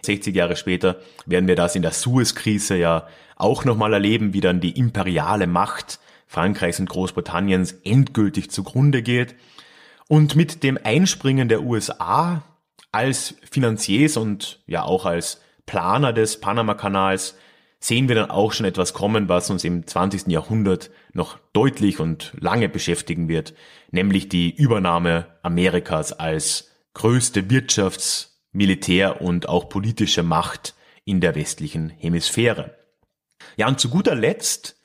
60 0.00 0.34
Jahre 0.34 0.56
später 0.56 1.00
werden 1.26 1.48
wir 1.48 1.56
das 1.56 1.76
in 1.76 1.82
der 1.82 1.92
Suez-Krise 1.92 2.76
ja 2.76 3.06
auch 3.36 3.66
nochmal 3.66 3.92
erleben, 3.92 4.32
wie 4.32 4.40
dann 4.40 4.60
die 4.60 4.78
imperiale 4.78 5.46
Macht 5.46 6.00
Frankreichs 6.26 6.80
und 6.80 6.88
Großbritanniens 6.88 7.72
endgültig 7.84 8.50
zugrunde 8.50 9.02
geht. 9.02 9.34
Und 10.08 10.36
mit 10.36 10.62
dem 10.62 10.78
Einspringen 10.82 11.50
der 11.50 11.62
USA 11.62 12.42
als 12.90 13.34
Finanziers 13.50 14.16
und 14.16 14.60
ja 14.66 14.84
auch 14.84 15.04
als 15.04 15.42
Planer 15.66 16.14
des 16.14 16.40
Panama-Kanals 16.40 17.36
sehen 17.80 18.08
wir 18.08 18.14
dann 18.14 18.30
auch 18.30 18.52
schon 18.52 18.66
etwas 18.66 18.92
kommen, 18.92 19.28
was 19.28 19.50
uns 19.50 19.64
im 19.64 19.86
20. 19.86 20.28
Jahrhundert 20.28 20.90
noch 21.12 21.38
deutlich 21.52 21.98
und 21.98 22.32
lange 22.38 22.68
beschäftigen 22.68 23.28
wird, 23.28 23.54
nämlich 23.90 24.28
die 24.28 24.54
Übernahme 24.54 25.26
Amerikas 25.42 26.12
als 26.12 26.70
größte 26.94 27.42
Wirtschafts-, 27.50 28.28
Militär- 28.52 29.22
und 29.22 29.48
auch 29.48 29.68
politische 29.68 30.22
Macht 30.22 30.74
in 31.04 31.20
der 31.20 31.34
westlichen 31.34 31.88
Hemisphäre. 31.88 32.76
Ja, 33.56 33.68
und 33.68 33.80
zu 33.80 33.88
guter 33.88 34.14
Letzt 34.14 34.76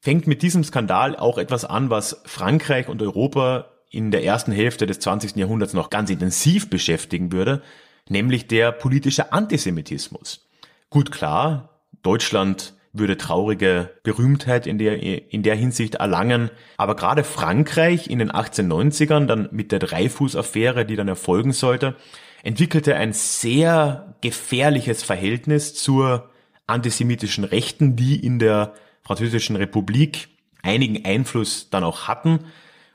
fängt 0.00 0.26
mit 0.26 0.42
diesem 0.42 0.62
Skandal 0.62 1.16
auch 1.16 1.38
etwas 1.38 1.64
an, 1.64 1.90
was 1.90 2.22
Frankreich 2.24 2.88
und 2.88 3.02
Europa 3.02 3.70
in 3.90 4.10
der 4.10 4.24
ersten 4.24 4.52
Hälfte 4.52 4.86
des 4.86 5.00
20. 5.00 5.36
Jahrhunderts 5.36 5.72
noch 5.72 5.90
ganz 5.90 6.10
intensiv 6.10 6.70
beschäftigen 6.70 7.32
würde, 7.32 7.62
nämlich 8.08 8.46
der 8.46 8.72
politische 8.72 9.32
Antisemitismus. 9.32 10.46
Gut 10.90 11.10
klar, 11.10 11.77
Deutschland 12.08 12.72
würde 12.94 13.18
traurige 13.18 13.90
Berühmtheit 14.02 14.66
in 14.66 14.78
der, 14.78 15.02
in 15.30 15.42
der 15.42 15.54
Hinsicht 15.54 15.96
erlangen. 15.96 16.48
Aber 16.78 16.96
gerade 16.96 17.22
Frankreich 17.22 18.08
in 18.08 18.18
den 18.18 18.32
1890ern, 18.32 19.26
dann 19.26 19.50
mit 19.52 19.72
der 19.72 19.78
Dreifuß-Affäre, 19.78 20.86
die 20.86 20.96
dann 20.96 21.08
erfolgen 21.08 21.52
sollte, 21.52 21.96
entwickelte 22.42 22.94
ein 22.94 23.12
sehr 23.12 24.14
gefährliches 24.22 25.02
Verhältnis 25.02 25.74
zur 25.74 26.30
antisemitischen 26.66 27.44
Rechten, 27.44 27.94
die 27.94 28.24
in 28.24 28.38
der 28.38 28.72
Französischen 29.02 29.56
Republik 29.56 30.28
einigen 30.62 31.04
Einfluss 31.04 31.68
dann 31.68 31.84
auch 31.84 32.08
hatten. 32.08 32.46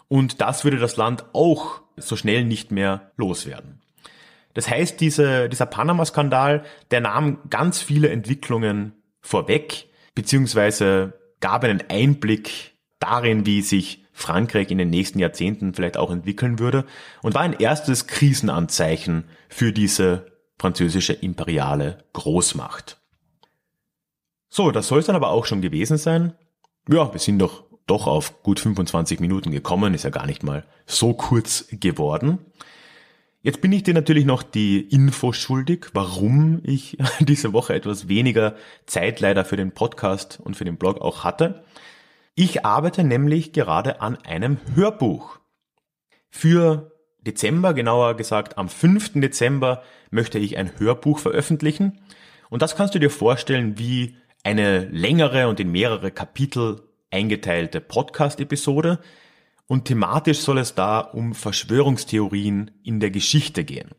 Und 0.08 0.42
das 0.42 0.64
würde 0.64 0.80
das 0.80 0.98
Land 0.98 1.24
auch 1.34 1.82
so 1.98 2.16
schnell 2.16 2.46
nicht 2.46 2.72
mehr 2.72 3.12
loswerden. 3.16 3.80
Das 4.56 4.68
heißt, 4.68 5.00
diese, 5.00 5.50
dieser 5.50 5.68
Panama-Skandal, 5.68 6.64
der 6.90 7.02
nahm 7.02 7.38
ganz 7.52 7.80
viele 7.80 8.10
Entwicklungen 8.10 8.94
vorweg. 9.24 9.88
beziehungsweise 10.14 11.20
gab 11.40 11.64
einen 11.64 11.84
Einblick 11.90 12.76
darin, 13.00 13.48
wie 13.48 13.64
sich 13.64 14.06
Frankreich 14.12 14.70
in 14.70 14.78
den 14.78 14.92
nächsten 14.92 15.18
Jahrzehnten 15.18 15.74
vielleicht 15.74 15.98
auch 15.98 16.12
entwickeln 16.12 16.60
würde 16.60 16.86
und 17.24 17.34
war 17.34 17.42
ein 17.42 17.54
erstes 17.60 18.06
Krisenanzeichen 18.06 19.26
für 19.50 19.74
diese 19.74 20.28
französische 20.60 21.14
imperiale 21.14 22.04
Großmacht. 22.14 23.02
So, 24.50 24.70
das 24.70 24.88
soll 24.88 25.00
es 25.00 25.08
dann 25.08 25.16
aber 25.16 25.30
auch 25.30 25.48
schon 25.48 25.62
gewesen 25.62 25.98
sein. 25.98 26.36
Ja, 26.88 27.12
wir 27.12 27.20
sind 27.20 27.40
doch 27.40 27.64
doch 27.88 28.08
auf 28.08 28.44
gut 28.44 28.60
25 28.60 29.20
Minuten 29.20 29.52
gekommen, 29.52 29.94
ist 29.94 30.04
ja 30.04 30.10
gar 30.10 30.26
nicht 30.26 30.44
mal 30.44 30.66
so 30.86 31.14
kurz 31.14 31.66
geworden. 31.72 32.40
Jetzt 33.46 33.60
bin 33.60 33.74
ich 33.74 33.84
dir 33.84 33.94
natürlich 33.94 34.24
noch 34.24 34.42
die 34.42 34.80
Info 34.80 35.34
schuldig, 35.34 35.88
warum 35.92 36.62
ich 36.64 36.98
diese 37.20 37.52
Woche 37.52 37.74
etwas 37.74 38.08
weniger 38.08 38.56
Zeit 38.86 39.20
leider 39.20 39.44
für 39.44 39.58
den 39.58 39.74
Podcast 39.74 40.40
und 40.42 40.56
für 40.56 40.64
den 40.64 40.78
Blog 40.78 41.02
auch 41.02 41.26
hatte. 41.26 41.66
Ich 42.36 42.66
arbeite 42.66 43.04
nämlich 43.04 43.52
gerade 43.52 44.00
an 44.00 44.16
einem 44.16 44.60
Hörbuch. 44.76 45.40
Für 46.30 46.94
Dezember, 47.20 47.74
genauer 47.74 48.16
gesagt 48.16 48.58
am 48.58 48.70
5. 48.70 49.12
Dezember, 49.16 49.84
möchte 50.10 50.40
ich 50.40 50.58
ein 50.58 50.80
Hörbuch 50.80 51.20
veröffentlichen. 51.20 52.00
Und 52.50 52.62
das 52.62 52.78
kannst 52.78 52.96
du 52.96 53.00
dir 53.00 53.10
vorstellen 53.10 53.78
wie 53.78 54.16
eine 54.46 54.86
längere 54.86 55.50
und 55.50 55.60
in 55.60 55.70
mehrere 55.70 56.12
Kapitel 56.12 56.82
eingeteilte 57.12 57.82
Podcast-Episode 57.82 59.00
und 59.68 59.86
thematisch 59.86 60.40
soll 60.40 60.58
es 60.58 60.76
da 60.76 61.00
um 61.00 61.34
Verschwörungstheorien 61.34 62.72
in 62.84 63.00
der 63.00 63.12
Geschichte 63.12 63.64
gehen. 63.64 63.92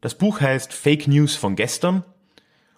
Das 0.00 0.16
Buch 0.16 0.40
heißt 0.40 0.72
Fake 0.72 1.08
News 1.08 1.36
von 1.36 1.56
gestern 1.56 2.04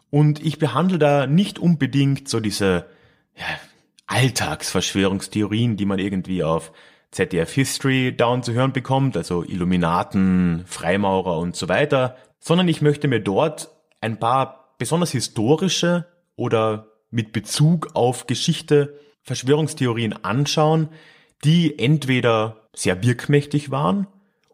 und 0.09 0.45
ich 0.45 0.59
behandle 0.59 0.99
da 0.99 1.27
nicht 1.27 1.59
unbedingt 1.59 2.29
so 2.29 2.41
diese 2.41 2.87
ja, 3.37 3.45
Alltagsverschwörungstheorien, 4.07 5.77
die 5.77 5.85
man 5.85 5.99
irgendwie 5.99 6.43
auf 6.43 6.73
ZDF 7.11 7.53
History 7.53 8.17
down 8.17 8.43
zu 8.43 8.53
hören 8.53 8.73
bekommt, 8.73 9.17
also 9.17 9.45
Illuminaten, 9.45 10.65
Freimaurer 10.67 11.39
und 11.39 11.57
so 11.57 11.69
weiter, 11.69 12.17
sondern 12.39 12.69
ich 12.69 12.83
möchte 12.83 13.09
mir 13.09 13.21
dort 13.21 13.71
ein 14.01 14.19
paar 14.19 14.75
besonders 14.79 15.11
historische 15.11 16.07
oder 16.37 16.87
mit 17.11 17.33
Bezug 17.33 17.91
auf 17.95 18.27
Geschichte 18.27 18.99
Verschwörungstheorien 19.23 20.25
anschauen, 20.25 20.89
die 21.45 21.79
entweder 21.79 22.69
sehr 22.75 23.03
wirkmächtig 23.03 23.71
waren 23.71 24.07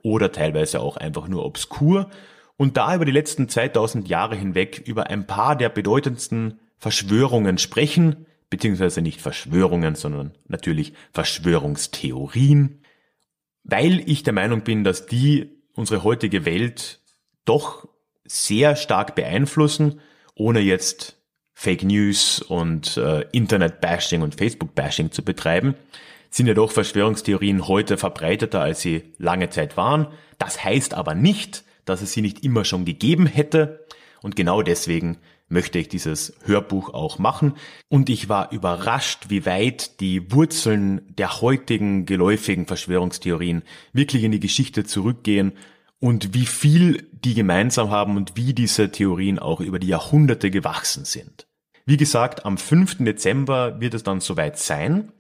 oder 0.03 0.33
teilweise 0.33 0.81
auch 0.81 0.97
einfach 0.97 1.29
nur 1.29 1.45
obskur 1.45 2.11
und 2.57 2.77
da 2.77 2.95
über 2.95 3.05
die 3.05 3.13
letzten 3.13 3.49
2000 3.49 4.09
Jahre 4.09 4.37
hinweg 4.37 4.83
über 4.87 5.09
ein 5.09 5.27
paar 5.27 5.57
der 5.57 5.69
bedeutendsten 5.69 6.61
Verschwörungen 6.79 7.59
sprechen, 7.59 8.27
beziehungsweise 8.51 9.03
nicht 9.03 9.21
Verschwörungen, 9.21 9.95
sondern 9.95 10.33
natürlich 10.49 10.93
Verschwörungstheorien, 11.13 12.83
weil 13.65 14.09
ich 14.09 14.23
der 14.23 14.33
Meinung 14.33 14.63
bin, 14.63 14.85
dass 14.85 15.07
die 15.07 15.51
unsere 15.75 16.05
heutige 16.05 16.45
Welt 16.45 17.01
doch 17.45 17.89
sehr 18.25 18.77
stark 18.77 19.15
beeinflussen, 19.15 20.01
ohne 20.35 20.61
jetzt 20.61 21.17
Fake 21.53 21.85
News 21.85 22.41
und 22.41 22.97
äh, 22.97 23.23
Internet-Bashing 23.33 24.23
und 24.23 24.35
Facebook-Bashing 24.35 25.11
zu 25.11 25.25
betreiben, 25.25 25.75
sind 26.37 26.47
ja 26.47 26.55
doch 26.55 26.71
Verschwörungstheorien 26.71 27.67
heute 27.67 27.97
verbreiteter, 27.97 28.61
als 28.61 28.83
sie 28.83 29.15
lange 29.17 29.49
Zeit 29.49 29.77
waren. 29.77 30.09
Das 30.39 30.63
heißt 30.63 30.93
aber 30.93 31.15
nicht, 31.15 31.65
dass 31.87 32.03
es 32.03 32.13
sie 32.13 32.21
nicht 32.21 32.45
immer 32.45 32.67
schon 32.67 32.85
gegeben 32.85 33.25
hätte. 33.27 33.87
Und 34.21 34.37
genau 34.37 34.61
deswegen 34.61 35.17
möchte 35.49 35.79
ich 35.79 35.89
dieses 35.89 36.35
Hörbuch 36.45 36.93
auch 36.93 37.19
machen. 37.19 37.55
Und 37.89 38.11
ich 38.11 38.29
war 38.29 38.53
überrascht, 38.53 39.27
wie 39.29 39.47
weit 39.47 40.01
die 40.01 40.31
Wurzeln 40.31 41.15
der 41.17 41.41
heutigen 41.41 42.05
geläufigen 42.05 42.67
Verschwörungstheorien 42.67 43.63
wirklich 43.95 44.25
in 44.25 44.33
die 44.33 44.41
Geschichte 44.41 44.85
zurückgehen 44.85 45.53
und 46.01 46.35
wie 46.35 46.47
viel 46.47 47.09
die 47.13 47.33
gemeinsam 47.33 47.91
haben 47.91 48.19
und 48.19 48.37
wie 48.37 48.53
diese 48.53 48.91
Theorien 48.91 49.39
auch 49.39 49.61
über 49.61 49.79
die 49.79 49.89
Jahrhunderte 49.89 50.51
gewachsen 50.51 51.07
sind. 51.07 51.47
Wie 51.87 51.97
gesagt, 51.97 52.45
am 52.45 52.59
5. 52.59 52.99
Dezember 52.99 53.81
wird 53.81 53.95
es 53.95 54.03
dann 54.03 54.21
soweit 54.21 54.59
sein. 54.59 55.13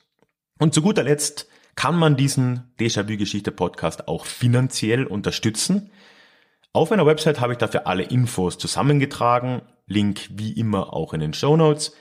Und 0.59 0.73
zu 0.73 0.81
guter 0.81 1.03
Letzt 1.03 1.49
kann 1.75 1.97
man 1.97 2.17
diesen 2.17 2.73
Déjà-vu-Geschichte-Podcast 2.81 4.09
auch 4.09 4.25
finanziell 4.25 5.05
unterstützen. 5.05 5.91
Auf 6.73 6.89
meiner 6.89 7.05
Website 7.05 7.41
habe 7.41 7.53
ich 7.53 7.59
dafür 7.59 7.87
alle 7.87 8.05
Infos 8.05 8.57
zusammengetragen, 8.57 9.61
Link 9.87 10.31
wie 10.31 10.53
immer 10.53 10.95
auch 10.95 11.13
in 11.13 11.21
den 11.21 11.35
Show 11.35 11.59
Notes. 11.59 11.95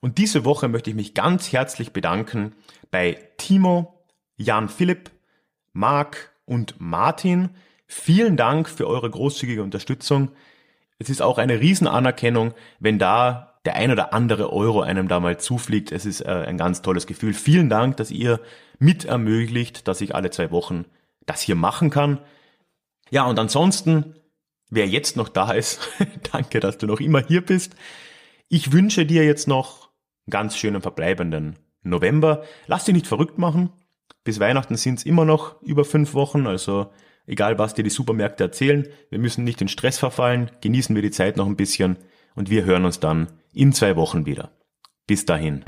Und 0.00 0.18
diese 0.18 0.44
Woche 0.44 0.68
möchte 0.68 0.90
ich 0.90 0.96
mich 0.96 1.14
ganz 1.14 1.52
herzlich 1.52 1.92
bedanken 1.92 2.54
bei 2.90 3.18
Timo, 3.36 4.04
Jan 4.36 4.68
Philipp, 4.68 5.10
Marc 5.72 6.32
und 6.44 6.74
Martin. 6.78 7.50
Vielen 7.86 8.36
Dank 8.36 8.68
für 8.68 8.86
eure 8.86 9.10
großzügige 9.10 9.62
Unterstützung. 9.62 10.30
Es 10.98 11.10
ist 11.10 11.22
auch 11.22 11.38
eine 11.38 11.60
Riesenanerkennung, 11.60 12.54
wenn 12.80 12.98
da 12.98 13.60
der 13.64 13.74
ein 13.74 13.90
oder 13.90 14.14
andere 14.14 14.52
Euro 14.52 14.80
einem 14.80 15.08
da 15.08 15.20
mal 15.20 15.38
zufliegt. 15.38 15.92
Es 15.92 16.06
ist 16.06 16.20
äh, 16.20 16.44
ein 16.46 16.56
ganz 16.56 16.82
tolles 16.82 17.06
Gefühl. 17.06 17.34
Vielen 17.34 17.68
Dank, 17.68 17.96
dass 17.96 18.10
ihr 18.10 18.40
mit 18.78 19.04
ermöglicht, 19.04 19.88
dass 19.88 20.00
ich 20.00 20.14
alle 20.14 20.30
zwei 20.30 20.50
Wochen 20.50 20.84
das 21.26 21.42
hier 21.42 21.56
machen 21.56 21.90
kann. 21.90 22.20
Ja, 23.10 23.24
und 23.24 23.38
ansonsten, 23.38 24.14
wer 24.70 24.86
jetzt 24.86 25.16
noch 25.16 25.28
da 25.28 25.50
ist, 25.50 25.80
danke, 26.32 26.60
dass 26.60 26.78
du 26.78 26.86
noch 26.86 27.00
immer 27.00 27.20
hier 27.26 27.44
bist. 27.44 27.74
Ich 28.48 28.72
wünsche 28.72 29.04
dir 29.04 29.24
jetzt 29.24 29.48
noch 29.48 29.85
ganz 30.28 30.56
schönen 30.56 30.82
verbleibenden 30.82 31.56
November. 31.82 32.44
Lass 32.66 32.84
dich 32.84 32.94
nicht 32.94 33.06
verrückt 33.06 33.38
machen. 33.38 33.70
Bis 34.24 34.40
Weihnachten 34.40 34.76
sind 34.76 34.98
es 34.98 35.06
immer 35.06 35.24
noch 35.24 35.60
über 35.62 35.84
fünf 35.84 36.14
Wochen, 36.14 36.46
also 36.46 36.90
egal 37.26 37.58
was 37.58 37.74
dir 37.74 37.84
die 37.84 37.90
Supermärkte 37.90 38.44
erzählen, 38.44 38.86
wir 39.10 39.18
müssen 39.18 39.44
nicht 39.44 39.60
in 39.60 39.68
Stress 39.68 39.98
verfallen, 39.98 40.50
genießen 40.60 40.94
wir 40.94 41.02
die 41.02 41.10
Zeit 41.10 41.36
noch 41.36 41.46
ein 41.46 41.56
bisschen 41.56 41.98
und 42.34 42.50
wir 42.50 42.64
hören 42.64 42.84
uns 42.84 43.00
dann 43.00 43.28
in 43.52 43.72
zwei 43.72 43.96
Wochen 43.96 44.26
wieder. 44.26 44.50
Bis 45.06 45.24
dahin. 45.24 45.64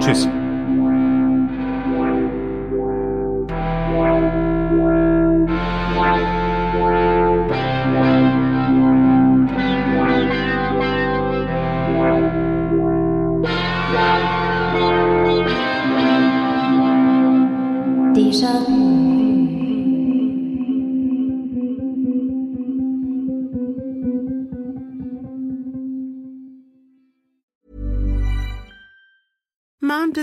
Tschüss. 0.00 0.28